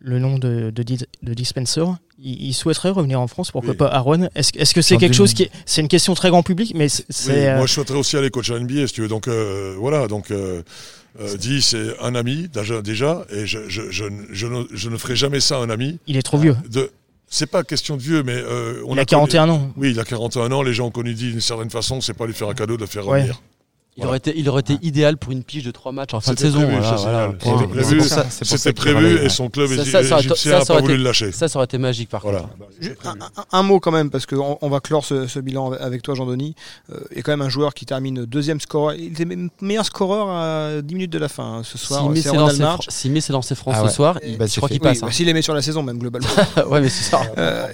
[0.00, 1.84] le nom de, de, de Dispenser.
[2.18, 3.76] Il, il souhaiterait revenir en France, pourquoi Oui.
[3.76, 4.28] pas Aaron?
[4.34, 5.16] Est-ce est-ce que c'est quelque 2000.
[5.16, 5.50] chose qui est.
[5.66, 7.04] C'est une question très grand public, mais c'est.
[7.28, 9.08] Oui, euh, Moi, je souhaiterais aussi aller coach à NBA, si tu veux.
[9.08, 10.08] Donc, euh, voilà.
[10.08, 10.62] Donc, euh,
[11.20, 14.88] euh, Di, c'est un ami, déjà, déjà et je, je, je, ne- je ne, je
[14.90, 15.98] ne ferai jamais ça à un ami.
[16.06, 16.56] il est trop vieux.
[16.70, 16.90] De,
[17.30, 19.70] c'est pas question de vieux, mais euh, on Il a connu- 41 ans.
[19.76, 20.62] Oui, il a 41 ans.
[20.62, 22.00] Les gens ont connu d'une certaine façon.
[22.00, 23.20] C'est pas lui faire un cadeau de le faire Ouais.
[23.20, 23.40] revenir.
[23.96, 26.32] Il aurait été, il aurait été idéal pour une pige de trois matchs en fin
[26.32, 26.60] de saison.
[28.02, 31.32] ça C'était prévu et son club Ça, ça, ça égyptien n'a pas voulu le lâcher.
[31.32, 32.40] Ça, ça aurait été magique par Voilà.
[32.40, 32.54] contre.
[33.04, 36.02] Un, un- un mot quand même, parce qu'on on va clore ce, ce bilan avec
[36.02, 36.54] toi, Jean-Denis.
[36.92, 38.94] Euh, il y a quand même un joueur qui termine deuxième scoreur.
[38.94, 39.26] Il était
[39.60, 42.02] meilleur scoreur à 10 minutes de la fin hein, ce soir.
[42.02, 43.90] S'il met, ses lancers s'il met ses lancers francs Ah ce ouais.
[43.92, 45.02] soir, Et il- bah, je crois qu'il passe.
[45.02, 45.08] hein.
[45.10, 46.28] S'il les met sur la saison, même globalement.
[46.68, 47.20] ouais, mais c'est ça.
[47.38, 47.66] Euh,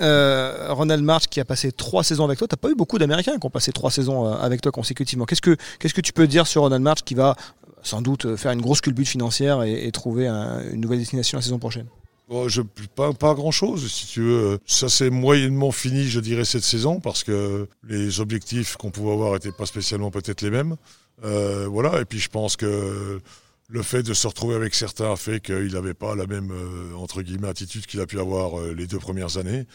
[0.00, 2.48] euh, Ronald March qui a passé trois saisons avec toi.
[2.48, 5.24] T'as pas eu beaucoup d'Américains qui ont passé trois saisons euh, avec toi consécutivement.
[5.26, 7.36] Qu'est-ce que qu'est-ce que tu peux dire sur Ronald March qui va
[7.82, 11.42] sans doute euh, faire une grosse culbute financière et, trouver un- une nouvelle destination la
[11.42, 11.86] saison prochaine?
[12.28, 12.62] Bon, je,
[12.94, 14.58] pas, pas grand chose, si tu veux.
[14.66, 19.32] Ça s'est moyennement fini, je dirais, cette saison, parce que les objectifs qu'on pouvait avoir
[19.32, 20.76] n'étaient pas spécialement peut-être les mêmes.
[21.24, 23.20] Euh, voilà, et puis je pense que
[23.68, 26.94] le fait de se retrouver avec certains a fait qu'il n'avait pas la même, euh,
[26.96, 29.66] entre guillemets, attitude qu'il a pu avoir les deux premières années.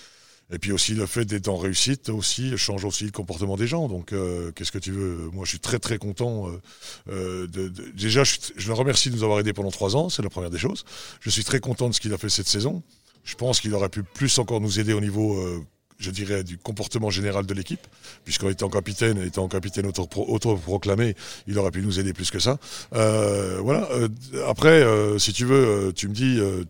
[0.54, 3.88] Et puis aussi le fait d'être en réussite aussi change aussi le comportement des gens.
[3.88, 5.30] Donc euh, qu'est-ce que tu veux?
[5.34, 6.48] Moi je suis très très content.
[6.48, 6.62] euh,
[7.10, 10.10] euh, de, de- déjà je, je le remercie de nous avoir aidés pendant trois ans,
[10.10, 10.86] c'est la première des choses.
[11.20, 12.84] Je suis très content de ce qu'il a fait cette saison.
[13.24, 15.64] Je pense qu'il aurait pu plus encore nous aider au niveau, euh,
[15.98, 17.88] je dirais, du comportement général de l'équipe,
[18.24, 21.16] puisqu'en étant capitaine, étant capitaine autopro- autoproclamé,
[21.48, 22.60] il aurait pu nous aider plus que ça.
[22.93, 23.89] Euh, voilà.
[23.93, 24.10] Euh,
[24.48, 26.64] après, euh, si tu veux, euh, tu me dis, euh,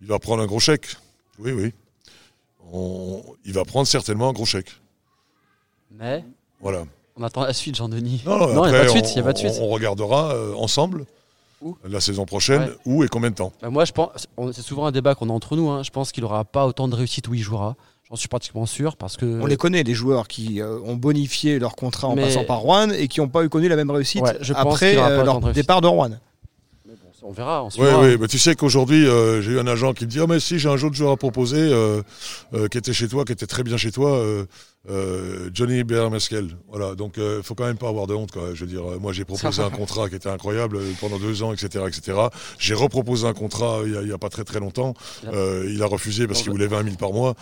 [0.00, 0.94] il va prendre un gros chèque.
[1.40, 1.72] Oui, oui.
[2.72, 4.70] On- il va prendre certainement un gros chèque.
[5.98, 6.24] Mais
[6.60, 6.84] Voilà.
[7.16, 8.22] on attend la suite, Jean-Denis.
[8.26, 9.04] Non, Non, il n'y a après, pas de suite.
[9.06, 9.52] on- Il y a pas de suite.
[9.60, 11.06] On, regardera euh, ensemble
[11.62, 12.76] Où la saison prochaine, Ouais.
[12.84, 13.52] où et combien de temps.
[13.62, 15.70] Bah, moi, je pense, on- c'est souvent un débat qu'on a entre nous.
[15.70, 15.82] hein.
[15.82, 17.76] Je pense qu'il n'aura pas autant de réussite où il jouera.
[18.10, 19.40] J'en suis pratiquement sûr parce que.
[19.40, 22.58] On les connaît, des joueurs qui euh, ont bonifié leur contrat en Mais- passant par
[22.58, 25.24] Rouen et qui n'ont pas eu connu la même réussite Ouais, je pense après euh,
[25.24, 26.10] leur de départ de Rouen.
[27.28, 27.64] On verra.
[27.64, 30.20] On Oui, oui, mais tu sais qu'aujourd'hui, euh, j'ai eu un agent qui me dit
[30.20, 32.00] Ah, mais si, j'ai un autre joueur à proposer euh,
[32.54, 34.22] euh, qui était chez toi, qui était très bien chez toi,
[35.52, 36.56] Johnny Bermeskel.
[36.68, 38.30] Voilà, donc il faut quand même pas avoir de honte.
[38.30, 38.50] Quoi.
[38.54, 41.84] Je veux dire, moi, j'ai proposé un contrat qui était incroyable pendant deux ans, etc.
[41.88, 42.16] etc.
[42.60, 44.94] J'ai reproposé un contrat il y a- pas très très longtemps.
[45.24, 47.34] Il a refusé parce qu'il voulait 20 000 par mois.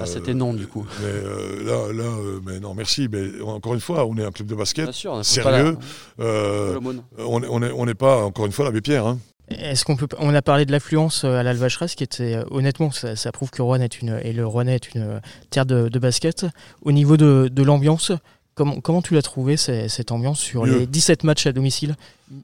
[0.00, 0.86] Ah, c'était non, du coup.
[1.02, 2.10] Mais là, là
[2.46, 3.08] mais non, merci.
[3.10, 4.92] Mais encore une fois, on est un club de basket.
[4.92, 5.76] Sûr, Sérieux,
[6.18, 6.24] la-
[7.18, 9.06] on est- on n'est on n'est pas, encore une fois, l'abbé Pierre.
[9.06, 9.18] Hein.
[9.58, 12.90] Est-ce qu'on peut on a parlé de l'affluence euh, à l'Alvacheresse qui était euh, honnêtement
[12.90, 15.88] ça, ça prouve que Rouen est une et le Rouennais est une euh, terre de,
[15.88, 16.46] de basket.
[16.82, 18.12] Au niveau de, de l'ambiance,
[18.54, 20.80] comment comment tu l'as trouvé cette ambiance sur Mieux.
[20.80, 21.94] les 17 matchs à domicile?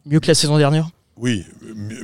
[0.07, 0.89] Mieux que la saison dernière?
[1.17, 1.45] Oui,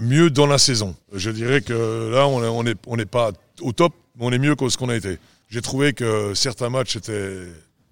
[0.01, 0.97] mieux dans la saison.
[1.13, 2.63] Je dirais que là, on est- on
[2.97, 3.31] n'est on pas
[3.61, 5.19] au top, mais on est mieux que ce qu'on a été.
[5.49, 7.43] J'ai trouvé que certains matchs, c'était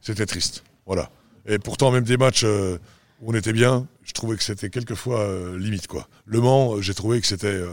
[0.00, 0.64] c'était triste.
[0.86, 1.10] Voilà.
[1.46, 2.78] Et pourtant, même des matchs où
[3.30, 5.86] on était bien, je trouvais que c'était quelquefois euh, limite.
[5.86, 6.08] quoi.
[6.26, 7.46] Le Mans, euh, j'ai trouvé que c'était...
[7.46, 7.68] euh,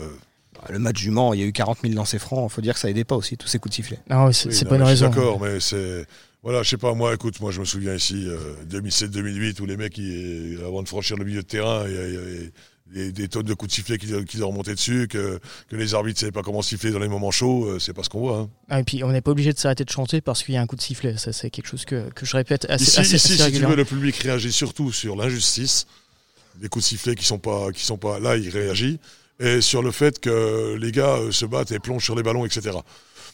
[0.70, 2.50] Le match du Mans, il y a eu 40 000 lancers francs.
[2.52, 4.00] Il faut dire que ça aidait pas aussi tous ces coups de sifflet.
[4.10, 5.16] Non, c'est oui, pas une mais je suis raison.
[5.16, 6.06] D'accord, mais c'est
[6.44, 8.28] Voilà, je sais pas, moi, écoute, moi je me souviens ici,
[8.70, 10.00] 2007-2008, où les mecs,
[10.66, 12.50] avant de franchir le milieu de terrain, il y a,
[12.92, 15.94] des, des, tonnes de coups de sifflet qui, qui leur montaient dessus, que, que les
[15.94, 18.20] arbitres ne savaient pas comment siffler dans les moments chauds, euh, c'est pas ce qu'on
[18.20, 18.38] voit.
[18.40, 18.50] Hein.
[18.70, 20.62] Ah, et puis on n'est pas obligé de s'arrêter de chanter parce qu'il y a
[20.62, 21.18] un coup de sifflet.
[21.18, 23.76] Ça, c'est quelque chose que, que, je répète assez, ici, assez, ici si tu veux,
[23.76, 25.86] le public réagit surtout sur l'injustice,
[26.60, 28.99] des coups de sifflet qui sont pas, sont pas là, il réagit,
[29.39, 32.45] et sur le fait que les gars euh, se battent et plongent sur les ballons,
[32.45, 32.78] etc.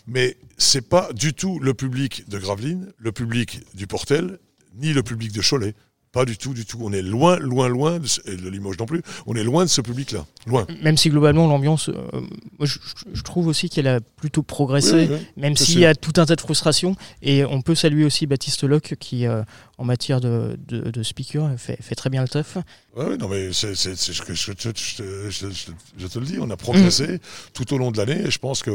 [0.08, 4.40] Mais c'est pas du tout le public de Gravelines, le public du Portel,
[4.76, 5.74] ni le public de Cholet.
[6.16, 6.78] Pas du tout, du tout.
[6.82, 9.70] On est loin, loin, loin, de, et de Limoges non plus, on est loin de
[9.70, 10.26] ce public-là.
[10.48, 10.66] Loin.
[10.82, 12.22] Même si globalement l'ambiance, euh,
[12.62, 12.80] je,
[13.14, 16.26] je, trouve aussi qu'elle a plutôt progressé, oui, oui, même s'il y a tout un
[16.26, 16.96] tas de frustrations.
[17.22, 19.44] Et on peut saluer aussi Baptiste Locke qui, euh,
[19.78, 22.60] en matière de, de, de, speaker, fait, fait très bien le taf.
[22.96, 27.20] Oui, non, mais c'est ce que je, je, te le dis, on a progressé mmh.
[27.54, 28.72] tout au long de l'année et je pense que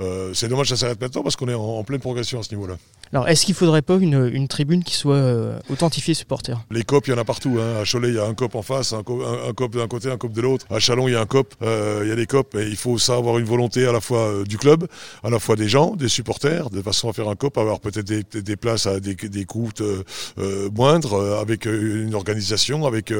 [0.00, 2.42] euh, c'est dommage que ça s'arrête maintenant parce qu'on est en, en, pleine progression à
[2.42, 2.76] ce niveau-là.
[3.12, 6.82] Alors, est-ce qu'il ne faudrait pas une, une, tribune qui soit euh, authentifiée supporter Les
[6.82, 7.58] copes, il y en a partout.
[7.58, 7.80] Hein.
[7.80, 9.88] À Cholet, il y a un cop en face, un cop, un, un cop d'un
[9.88, 10.66] côté, un cop de l'autre.
[10.70, 12.54] À Chalon, il y a un cop, euh, il y a des copes.
[12.56, 14.86] Et il faut ça avoir une volonté à la fois euh, du club,
[15.24, 18.06] à la fois des gens, des supporters, de façon à faire un cop, avoir peut-être
[18.06, 23.12] des, des, places à des, des coûts euh, moindres, avec une organisation, avec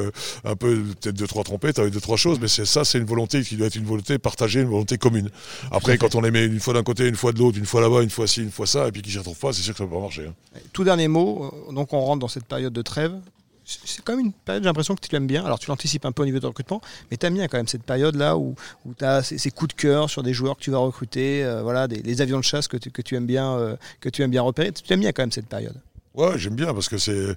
[0.45, 2.39] un peu peut-être deux trois trompettes, avec deux trois choses.
[2.41, 5.31] Mais c'est ça, c'est une volonté qui doit être une volonté partagée, une volonté commune.
[5.71, 7.81] Après, quand on les met une fois d'un côté, une fois de l'autre, une fois
[7.81, 9.73] là-bas, une fois ci, une fois ça, et puis qu'ils s'y retrouvent pas, c'est sûr
[9.73, 10.27] que ça peut pas marcher.
[10.27, 10.61] Hein.
[10.73, 13.15] Tout dernier mot, donc on rentre dans cette période de trêve.
[13.65, 15.45] C'est quand même une période, j'ai l'impression que tu l'aimes bien.
[15.45, 17.69] Alors tu l'anticipes un peu au niveau de recrutement, mais tu aimes bien quand même
[17.69, 18.55] cette période-là où,
[18.87, 21.45] où tu as ces, ces, coups de cœur sur des joueurs que tu vas recruter,
[21.45, 24.09] euh, voilà, des, les avions de chasse que tu, que tu aimes bien, euh, que
[24.09, 24.73] tu aimes bien repérer.
[24.73, 25.79] Tu aimes bien quand même cette période.
[26.19, 27.37] Ouais, j'aime bien parce que c'est,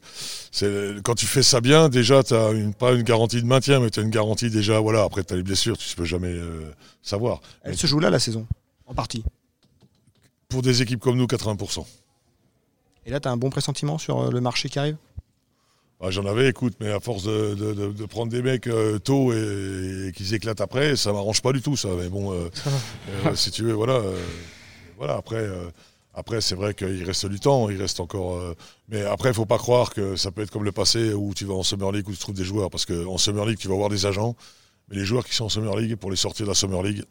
[0.51, 3.79] c'est quand tu fais ça bien, déjà tu as une, pas une garantie de maintien,
[3.79, 4.79] mais tu as une garantie déjà.
[4.79, 6.71] Voilà, après tu as les blessures, tu peux jamais euh,
[7.03, 7.41] savoir.
[7.63, 8.47] Elle mais se joue là la saison,
[8.91, 9.23] en partie.
[10.49, 11.85] Pour des équipes comme nous, 80%.
[13.05, 14.97] Et là, tu as un bon pressentiment sur le marché qui arrive?
[15.99, 18.99] Bah, J'en avais, écoute, mais à force de, de, de, de prendre des mecs euh,
[18.99, 21.89] tôt et, et qu'ils éclatent après, ça m'arrange pas du tout, ça.
[21.97, 22.49] Mais bon, euh,
[23.25, 24.01] euh, si tu veux, voilà.
[24.97, 25.47] voilà, après.
[26.13, 28.35] Après, c'est vrai qu'il reste du temps, il reste encore.
[28.35, 28.55] Euh,
[28.89, 31.45] mais après, il faut pas croire que ça peut être comme le passé où tu
[31.45, 32.69] vas en Summer League où tu trouves des joueurs.
[32.69, 34.35] Parce qu'en Summer League, tu vas avoir des agents.
[34.89, 37.03] Mais les joueurs qui sont en Summer League, pour les sortir de la Summer League,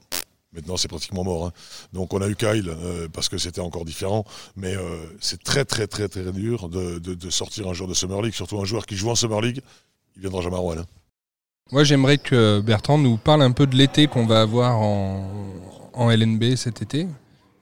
[0.52, 1.46] maintenant c'est pratiquement mort.
[1.46, 1.52] Hein.
[1.92, 4.24] Donc on a eu Kyle euh, parce que c'était encore différent.
[4.56, 8.34] Mais euh, c'est très, très, très, très dur de, sortir un joueur de Summer League.
[8.34, 9.60] Surtout un joueur qui joue en Summer League,
[10.16, 10.78] il viendra jamais à Rouen.
[10.78, 10.86] Hein.
[11.72, 15.30] Moi, j'aimerais que Bertrand nous parle un peu de l'été qu'on va avoir en,
[15.92, 17.06] en LNB cet été.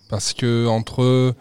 [0.08, 1.34] Parce que entre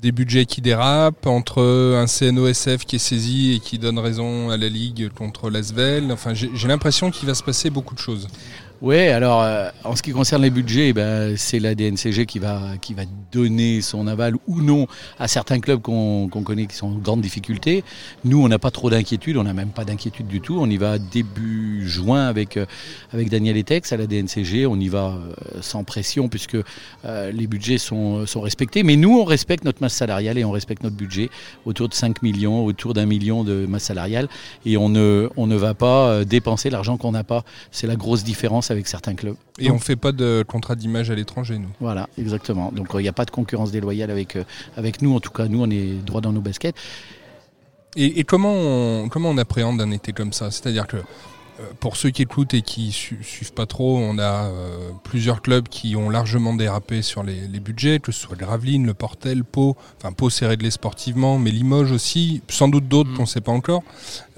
[0.00, 4.56] des budgets qui dérapent, entre un CNOSF qui est saisi et qui donne raison à
[4.56, 6.10] la Ligue contre l'Asvel.
[6.10, 8.28] Enfin, j'ai l'impression qu'il va se passer beaucoup de choses.
[8.82, 12.78] Oui, alors euh, en ce qui concerne les budgets, ben, c'est la DNCG qui va,
[12.80, 14.86] qui va donner son aval ou non
[15.18, 17.84] à certains clubs qu'on qu connaît qui sont en grande difficulté.
[18.24, 20.58] Nous, on n'a pas trop d'inquiétude, on n'a même pas d'inquiétude du tout.
[20.58, 22.64] On y va début juin avec, euh,
[23.12, 24.64] avec Daniel Etex à la DNCG.
[24.64, 26.56] On y va euh, sans pression puisque
[27.04, 28.82] les budgets sont, sont respectés.
[28.82, 31.28] Mais nous, on respecte notre masse salariale et on respecte notre budget
[31.66, 34.28] autour de 5 millions, autour d'un million de masse salariale.
[34.64, 37.44] Et on ne, on ne va pas dépenser l'argent qu'on n'a pas.
[37.72, 39.36] C'est la grosse différence avec certains clubs.
[39.58, 41.70] Et Donc, on ne fait pas de contrat d'image à l'étranger, nous.
[41.80, 42.72] Voilà, exactement.
[42.72, 44.44] Donc il n'y a pas de concurrence déloyale avec, euh,
[44.76, 45.14] avec nous.
[45.14, 46.76] En tout cas, nous, on est droit dans nos baskets.
[47.96, 50.50] Et, et comment, on, comment on appréhende un été comme ça?
[50.50, 50.98] C'est-à-dire que
[51.80, 55.68] pour ceux qui écoutent et qui su suivent pas trop, on a euh, plusieurs clubs
[55.68, 59.44] qui ont largement dérapé sur les, les budgets, que ce soit le Gravelines, le Portel,
[59.44, 59.76] Pau.
[59.98, 63.16] Enfin, Pau s'est réglé sportivement, mais Limoges aussi, sans doute d'autres mmh.
[63.16, 63.82] qu'on ne sait pas encore.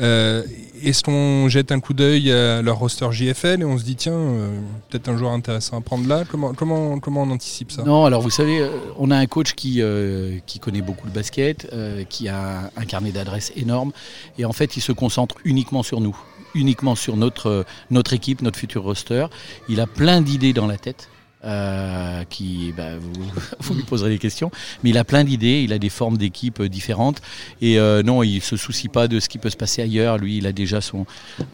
[0.00, 0.42] Euh,
[0.82, 4.12] Est-ce qu'on jette un coup d'œil à leur roster JFL et on se dit, tiens,
[4.12, 4.58] euh,
[4.90, 6.24] peut-être un joueur intéressant à prendre là?
[6.28, 7.82] Comment, comment, comment on anticipe ça?
[7.82, 8.68] Non, alors vous savez,
[8.98, 12.84] on a un coach qui, euh, qui connaît beaucoup le basket, euh, qui a un
[12.84, 13.92] carnet d'adresses énorme,
[14.38, 16.16] et en fait, il se concentre uniquement sur nous
[16.54, 19.26] uniquement sur notre, notre équipe, notre futur roster.
[19.68, 21.08] Il a plein d'idées dans la tête.
[21.44, 23.12] Euh, qui bah, vous,
[23.60, 24.52] vous, lui poserez des questions.
[24.84, 27.20] Mais il a plein d'idées il a des formes d'équipe différentes.
[27.60, 30.18] Et euh, non il se soucie pas de ce qui peut se passer ailleurs.
[30.18, 31.04] Lui il a déjà son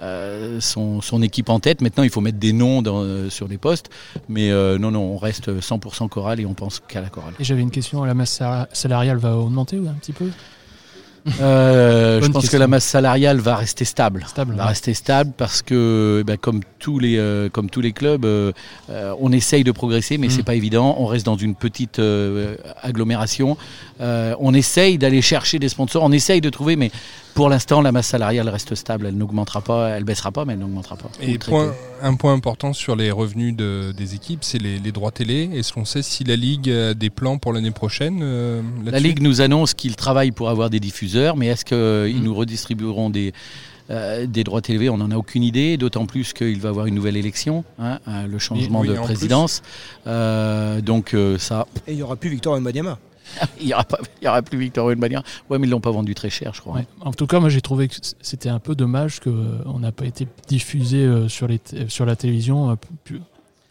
[0.02, 1.80] euh, son, son, équipe en tête.
[1.80, 2.82] Maintenant il faut mettre des noms
[3.30, 3.88] sur les postes.
[4.28, 7.32] Mais euh, non non on reste 100% chorale et on pense qu'à la chorale.
[7.40, 8.04] Et j'avais une question.
[8.04, 8.42] La masse
[8.74, 10.30] salariale va augmenter ou un petit peu?
[11.40, 12.56] Euh, je pense question.
[12.58, 14.24] que la masse salariale va rester stable.
[14.28, 14.68] Stable, va ouais.
[14.70, 18.52] rester stable parce que, ben, comme tous les euh, comme tous les clubs, euh,
[19.20, 20.30] on essaye de progresser, mais Mm.
[20.30, 20.96] c'est pas évident.
[20.98, 23.56] On reste dans une petite euh, agglomération.
[24.00, 26.02] Euh, on essaye d'aller chercher des sponsors.
[26.04, 26.90] On essaye de trouver, mais
[27.34, 29.06] pour l'instant, la masse salariale reste stable.
[29.06, 31.08] Elle n'augmentera pas, elle baissera pas, mais elle n'augmentera pas.
[31.20, 35.10] Et point, un point important sur les revenus de- des équipes, c'est les, les droits
[35.12, 35.50] télé.
[35.54, 39.20] Est-ce qu'on sait si la Ligue a des plans pour l'année prochaine euh, La Ligue
[39.22, 42.24] nous annonce qu'ils travaillent pour avoir des diffuseurs, mais est-ce qu'ils Mm.
[42.24, 43.32] nous redistribueront des,
[43.90, 46.86] euh, des droits télé On n'en a aucune idée, d'autant plus qu'il va y avoir
[46.86, 49.62] une nouvelle élection, hein, euh, le changement oui, de en présidence.
[50.06, 52.98] Euh, donc euh, ça, Et il n'y aura plus Victor Mbadiama.
[53.60, 55.22] il n'y aura, pas- il y aura plus Victor Wembanyama.
[55.50, 56.76] Ouais, mais ils l'ont pas vendu très cher, je crois.
[56.76, 56.86] Ouais.
[57.02, 60.26] En tout cas, moi j'ai trouvé que c'était un peu dommage qu'on n'a pas été
[60.48, 62.74] diffusé sur, les sur la télévision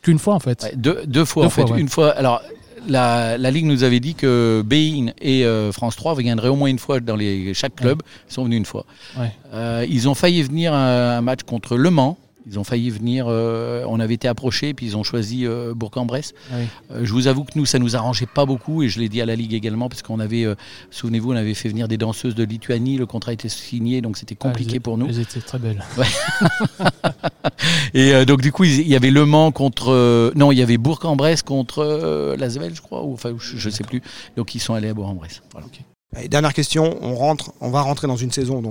[0.04, 0.62] qu'une fois en fait.
[0.64, 1.64] Ouais, deux, deux fois Deux en fait.
[1.72, 1.80] ouais.
[1.80, 2.12] Une fois.
[2.12, 2.42] Alors.
[2.88, 6.70] La, la Ligue nous avait dit que Bein et euh, France 3 viendraient au moins
[6.70, 8.02] une fois dans les, chaque club.
[8.30, 8.86] Ils sont venus une fois.
[9.18, 9.32] Ouais.
[9.54, 12.18] Euh, ils ont failli venir à un match contre Le Mans.
[12.50, 13.26] Ils ont failli venir.
[13.28, 16.34] euh, on avait été approchés, puis ils ont choisi euh, Bourg-en-Bresse.
[16.52, 16.66] Ah oui.
[16.92, 19.22] Euh, je vous avoue que nous, ça nous arrangeait pas beaucoup, et je l'ai dit
[19.22, 20.56] à la Ligue également, parce qu'on avait, euh,
[20.90, 22.98] souvenez-vous, on avait fait venir des danseuses de Lituanie.
[22.98, 25.08] Le contrat était signé, donc c'était compliqué Ah, elles- pour nous.
[25.08, 25.84] Elles étaient très belles.
[27.94, 30.62] Et euh, donc du coup, il y avait Le Mans contre, euh, non, il y
[30.62, 34.02] avait Bourg-en-Bresse contre euh, Lasvel, je crois, ou enfin, je, je sais plus.
[34.36, 35.42] Donc ils sont allés à Bourg-en-Bresse.
[35.52, 35.68] Voilà.
[36.14, 38.62] Dernière question, on va rentrer dans une saison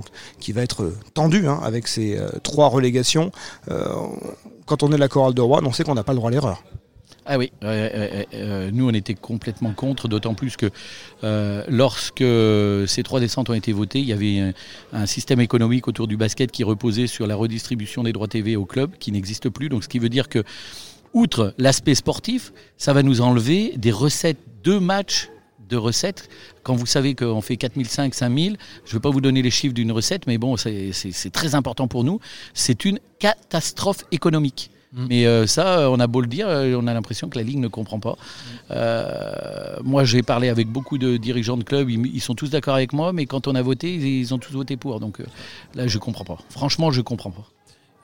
[0.41, 3.31] qui va être euh, tendue hein, avec ces euh, trois relégations.
[3.71, 3.89] Euh,
[4.65, 6.33] quand on est la chorale de Rouen, on sait qu'on n'a pas le droit à
[6.33, 6.65] l'erreur.
[7.29, 7.51] Ah oui,
[8.73, 10.71] nous on était complètement contre, d'autant plus que
[11.69, 12.25] lorsque
[12.89, 14.53] ces trois descentes ont été votées, il y avait un,
[14.93, 18.65] un système économique autour du basket qui reposait sur la redistribution des droits TV au
[18.65, 19.69] club, qui n'existe plus.
[19.69, 20.45] Donc ce qui veut dire que,
[21.15, 25.29] outre l'aspect sportif, ça va nous enlever des recettes de matchs
[25.69, 26.29] de recettes.
[26.63, 29.75] Quand vous savez qu'on fait 4005, 5000, je ne vais pas vous donner les chiffres
[29.75, 32.21] d'une recette, mais bon, c'est très important pour nous.
[32.55, 34.71] C'est une catastrophe économique.
[34.93, 35.07] Mm.
[35.09, 37.59] Mais euh, ça, on a beau le dire, euh, on a l'impression que la Ligue
[37.59, 38.17] ne comprend pas.
[38.71, 42.75] Euh, moi, j'ai parlé avec beaucoup de dirigeants de clubs, ils, ils sont tous d'accord
[42.75, 45.01] avec moi, mais quand on a voté, ils, ils ont tous voté pour.
[45.01, 45.27] Donc euh,
[45.75, 46.39] là, je comprends pas.
[46.51, 47.47] Franchement, je comprends pas.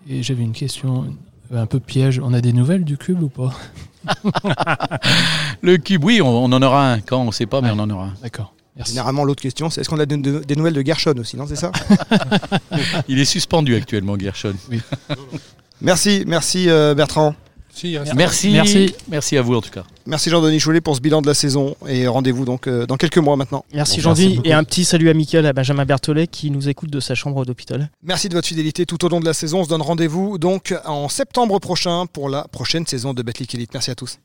[0.08, 1.06] Et j'avais une question
[1.54, 2.20] un peu piège.
[2.22, 3.52] On a des nouvelles du club ou pas?
[5.62, 7.00] Le cube, oui, on, on en aura un.
[7.00, 7.74] Quand on ne sait pas, mais Ouais.
[7.76, 8.14] on en aura un.
[8.22, 8.52] D'accord.
[8.76, 8.92] Merci.
[8.92, 11.46] Généralement, l'autre question, c'est est-ce qu'on a de- de- des nouvelles de Gershon aussi, non
[11.46, 11.70] C'est ça?
[13.08, 14.54] Il est suspendu actuellement, Gershon.
[15.82, 17.34] Merci, merci euh, Bertrand.
[17.74, 18.50] Si, Merci.
[18.50, 18.94] Merci.
[19.08, 19.84] Merci à vous en tout cas.
[20.06, 23.18] Merci Jean-Denis Choulet pour ce bilan de la saison et rendez-vous donc euh, dans quelques
[23.18, 23.64] mois maintenant.
[23.72, 27.00] Merci Bon, Jean-Denis et un petit salut amical à Benjamin Berthollet qui nous écoute de
[27.00, 27.90] sa chambre d'hôpital.
[28.02, 29.60] Merci de votre fidélité tout au long de la saison.
[29.60, 33.70] On se donne rendez-vous donc en septembre prochain pour la prochaine saison de Betclic Elite.
[33.72, 34.18] Merci à tous.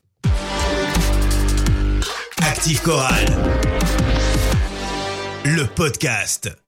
[2.42, 3.36] Active Chorale.
[5.44, 6.58] Le podcast.